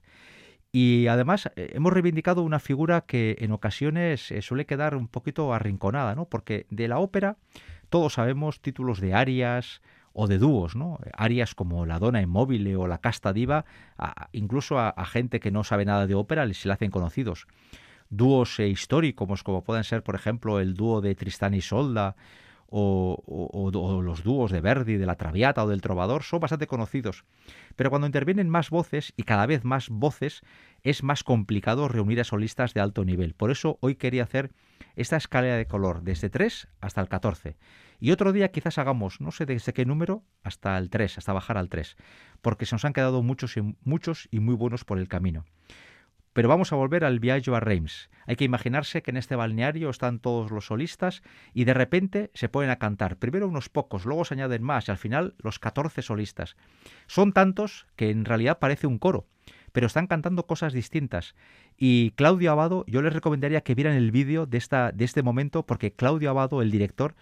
Y 0.71 1.07
además 1.07 1.51
hemos 1.55 1.93
reivindicado 1.93 2.43
una 2.43 2.59
figura 2.59 3.01
que 3.01 3.37
en 3.39 3.51
ocasiones 3.51 4.33
suele 4.41 4.65
quedar 4.65 4.95
un 4.95 5.07
poquito 5.07 5.51
arrinconada, 5.51 6.13
¿no? 6.13 6.25
Porque 6.25 6.67
de 6.69 6.87
la 6.87 6.99
ópera 6.99 7.37
todos 7.89 8.13
sabemos 8.13 8.61
títulos 8.61 9.01
de 9.01 9.15
arias, 9.15 9.81
o 10.13 10.27
de 10.27 10.37
dúos, 10.37 10.75
¿no? 10.75 10.99
Arias 11.13 11.55
como 11.55 11.85
La 11.85 11.99
Dona 11.99 12.21
Inmóvil 12.21 12.75
o 12.75 12.87
La 12.87 12.99
Casta 12.99 13.33
Diva, 13.33 13.65
incluso 14.31 14.79
a, 14.79 15.05
gente 15.05 15.39
que 15.39 15.51
no 15.51 15.63
sabe 15.63 15.85
nada 15.85 16.07
de 16.07 16.15
ópera 16.15 16.51
se 16.53 16.67
le 16.67 16.73
hacen 16.73 16.91
conocidos. 16.91 17.47
Dúos 18.09 18.59
eh, 18.59 18.67
históricos 18.67 19.43
como 19.43 19.63
pueden 19.63 19.83
ser, 19.83 20.03
por 20.03 20.15
ejemplo, 20.15 20.59
el 20.59 20.73
dúo 20.73 21.01
de 21.01 21.15
Tristán 21.15 21.53
y 21.53 21.61
Solda 21.61 22.15
o, 22.69 24.01
los 24.03 24.23
dúos 24.23 24.51
de 24.51 24.61
Verdi, 24.61 24.97
de 24.97 25.05
la 25.05 25.15
Traviata 25.15 25.63
o 25.63 25.67
del 25.67 25.81
Trovador 25.81 26.23
son 26.23 26.39
bastante 26.39 26.67
conocidos. 26.67 27.25
Pero 27.75 27.89
cuando 27.89 28.07
intervienen 28.07 28.49
más 28.49 28.69
voces 28.69 29.13
y 29.17 29.23
cada 29.23 29.45
vez 29.45 29.63
más 29.63 29.89
voces, 29.89 30.41
es 30.83 31.03
más 31.03 31.23
complicado 31.23 31.87
reunir 31.87 32.19
a 32.21 32.23
solistas 32.23 32.73
de 32.73 32.81
alto 32.81 33.05
nivel. 33.05 33.33
Por 33.33 33.51
eso 33.51 33.77
hoy 33.81 33.95
quería 33.95 34.23
hacer 34.23 34.51
esta 34.95 35.17
escalera 35.17 35.57
de 35.57 35.65
color 35.65 36.03
desde 36.03 36.29
3 36.29 36.67
hasta 36.81 37.01
el 37.01 37.09
14. 37.09 37.57
Y 37.99 38.11
otro 38.11 38.31
día 38.31 38.51
quizás 38.51 38.77
hagamos, 38.77 39.19
no 39.19 39.31
sé 39.31 39.45
desde 39.45 39.73
qué 39.73 39.85
número, 39.85 40.23
hasta 40.43 40.77
el 40.77 40.89
3, 40.89 41.17
hasta 41.17 41.33
bajar 41.33 41.57
al 41.57 41.69
3, 41.69 41.97
porque 42.41 42.65
se 42.65 42.75
nos 42.75 42.85
han 42.85 42.93
quedado 42.93 43.21
muchos 43.23 43.57
y, 43.57 43.75
muchos 43.83 44.27
y 44.31 44.39
muy 44.39 44.55
buenos 44.55 44.85
por 44.85 44.99
el 44.99 45.07
camino. 45.07 45.45
Pero 46.33 46.47
vamos 46.47 46.71
a 46.71 46.75
volver 46.75 47.03
al 47.05 47.19
viaje 47.19 47.53
a 47.53 47.59
Reims. 47.59 48.09
Hay 48.27 48.35
que 48.35 48.45
imaginarse 48.45 49.01
que 49.01 49.11
en 49.11 49.17
este 49.17 49.35
balneario 49.35 49.89
están 49.89 50.19
todos 50.19 50.51
los 50.51 50.67
solistas 50.67 51.23
y 51.53 51.63
de 51.63 51.73
repente 51.73 52.29
se 52.33 52.49
ponen 52.49 52.69
a 52.69 52.77
cantar. 52.77 53.17
Primero 53.17 53.47
unos 53.47 53.69
pocos, 53.69 54.05
luego 54.05 54.25
se 54.25 54.35
añaden 54.35 54.63
más 54.63 54.87
y 54.87 54.91
al 54.91 54.97
final 54.97 55.33
los 55.39 55.57
14 55.59 56.01
solistas. 56.01 56.55
Son 57.07 57.33
tantos 57.33 57.87
que 57.95 58.11
en 58.11 58.25
realidad 58.25 58.59
parece 58.59 58.85
un 58.85 58.99
coro, 58.99 59.27
pero 59.71 59.87
están 59.87 60.07
cantando 60.07 60.45
cosas 60.45 60.73
distintas. 60.73 61.35
Y 61.77 62.11
Claudio 62.11 62.51
Abado, 62.51 62.85
yo 62.87 63.01
les 63.01 63.13
recomendaría 63.13 63.61
que 63.61 63.75
vieran 63.75 63.95
el 63.95 64.11
vídeo 64.11 64.45
de, 64.45 64.63
de 64.93 65.05
este 65.05 65.23
momento 65.23 65.65
porque 65.65 65.93
Claudio 65.93 66.29
Abado, 66.29 66.61
el 66.61 66.69
director, 66.69 67.15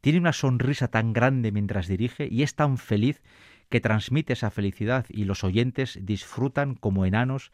tiene 0.00 0.18
una 0.18 0.32
sonrisa 0.32 0.88
tan 0.88 1.12
grande 1.12 1.50
mientras 1.50 1.88
dirige 1.88 2.28
y 2.30 2.42
es 2.42 2.54
tan 2.54 2.78
feliz 2.78 3.22
que 3.70 3.80
transmite 3.80 4.34
esa 4.34 4.50
felicidad 4.50 5.06
y 5.08 5.24
los 5.24 5.42
oyentes 5.42 5.98
disfrutan 6.02 6.74
como 6.74 7.06
enanos 7.06 7.50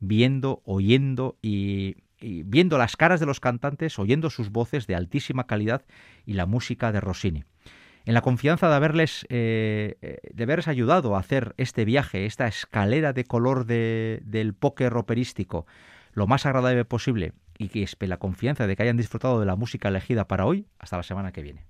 viendo, 0.00 0.62
oyendo 0.64 1.36
y, 1.42 1.96
viendo 2.20 2.78
las 2.78 2.96
caras 2.96 3.20
de 3.20 3.26
los 3.26 3.40
cantantes, 3.40 3.98
oyendo 3.98 4.30
sus 4.30 4.50
voces 4.50 4.86
de 4.86 4.94
altísima 4.94 5.46
calidad 5.46 5.82
y 6.26 6.34
la 6.34 6.46
música 6.46 6.92
de 6.92 7.00
Rossini. 7.00 7.44
En 8.06 8.14
la 8.14 8.22
confianza 8.22 8.68
de 8.68 8.74
haberles, 8.74 9.26
eh, 9.28 9.96
eh, 10.00 10.18
de 10.32 10.42
haberles 10.42 10.68
ayudado 10.68 11.14
a 11.14 11.20
hacer 11.20 11.54
este 11.58 11.84
viaje, 11.84 12.26
esta 12.26 12.46
escalera 12.46 13.12
de 13.12 13.24
color 13.24 13.66
del 13.66 14.54
póker 14.58 14.96
operístico, 14.96 15.66
lo 16.12 16.26
más 16.26 16.46
agradable 16.46 16.84
posible 16.84 17.32
y 17.58 17.68
que 17.68 17.86
la 18.06 18.16
confianza 18.16 18.66
de 18.66 18.74
que 18.74 18.82
hayan 18.82 18.96
disfrutado 18.96 19.38
de 19.38 19.46
la 19.46 19.54
música 19.54 19.88
elegida 19.88 20.26
para 20.26 20.46
hoy, 20.46 20.66
hasta 20.78 20.96
la 20.96 21.02
semana 21.02 21.30
que 21.30 21.42
viene. 21.42 21.66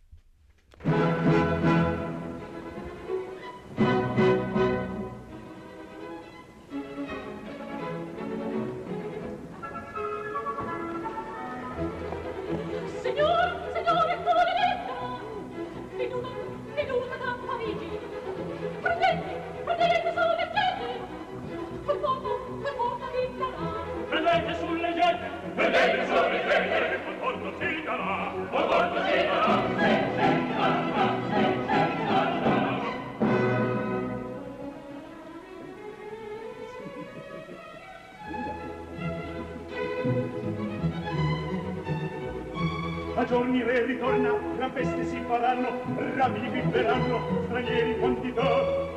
Giorni 43.30 43.62
re 43.62 43.84
ritorna, 43.86 44.34
gran 44.56 44.72
feste 44.72 45.04
si 45.04 45.22
faranno, 45.28 45.68
rami 46.16 46.48
viveranno, 46.48 47.44
stranieri 47.44 47.96
quantità. 48.00 48.42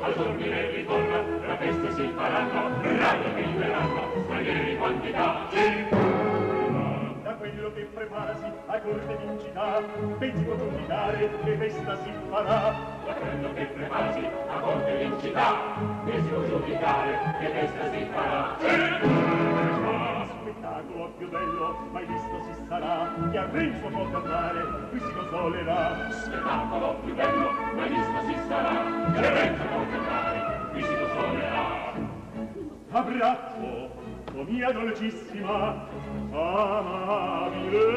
A 0.02 0.12
giorni 0.12 0.48
re 0.48 0.70
ritorna, 0.72 1.22
gran 1.40 1.58
feste 1.58 1.92
si 1.92 2.12
faranno, 2.16 2.82
rami 2.82 3.42
viveranno, 3.42 4.24
stranieri 4.24 4.76
quantità. 4.76 6.03
Che 7.74 7.88
preparasi 7.92 8.44
a 8.66 8.80
corte 8.80 9.16
vincità, 9.16 9.82
pensi 10.18 10.42
può 10.44 10.56
giudicare 10.56 11.30
che 11.44 11.56
festa 11.56 11.96
si 12.02 12.10
farà. 12.30 12.74
Quello 13.04 13.52
che 13.52 13.64
preparasi 13.64 14.24
a 14.24 14.58
corte 14.60 14.96
vincità, 14.96 15.54
pensi 16.04 16.28
può 16.28 16.44
giudicare 16.44 17.18
che 17.40 17.48
festa 17.48 17.90
si 17.90 18.06
farà. 18.12 18.56
Sì! 18.60 19.44
spettacolo 20.64 21.10
più 21.18 21.28
bello 21.28 21.76
mai 21.92 22.06
visto 22.06 22.42
si 22.42 22.64
sarà 22.68 23.12
chi 23.30 23.36
a 23.36 23.48
Renzo 23.50 23.88
può 23.88 24.10
cantare 24.10 24.88
qui 24.90 25.00
si 25.00 25.12
consolerà 25.12 26.10
spettacolo 26.10 26.94
più 27.04 27.14
bello 27.14 27.50
mai 27.74 27.88
visto 27.88 28.20
si 28.26 28.34
sarà 28.48 29.12
chi 29.12 29.24
a 29.24 29.30
Renzo 29.30 29.62
può 29.64 29.84
cantare 29.90 30.70
qui 30.72 30.82
si 30.82 30.94
consolerà 30.94 31.92
abbraccio 32.90 33.90
o 34.34 34.42
mia 34.44 34.72
dolcissima 34.72 35.86
Amabile 36.34 37.94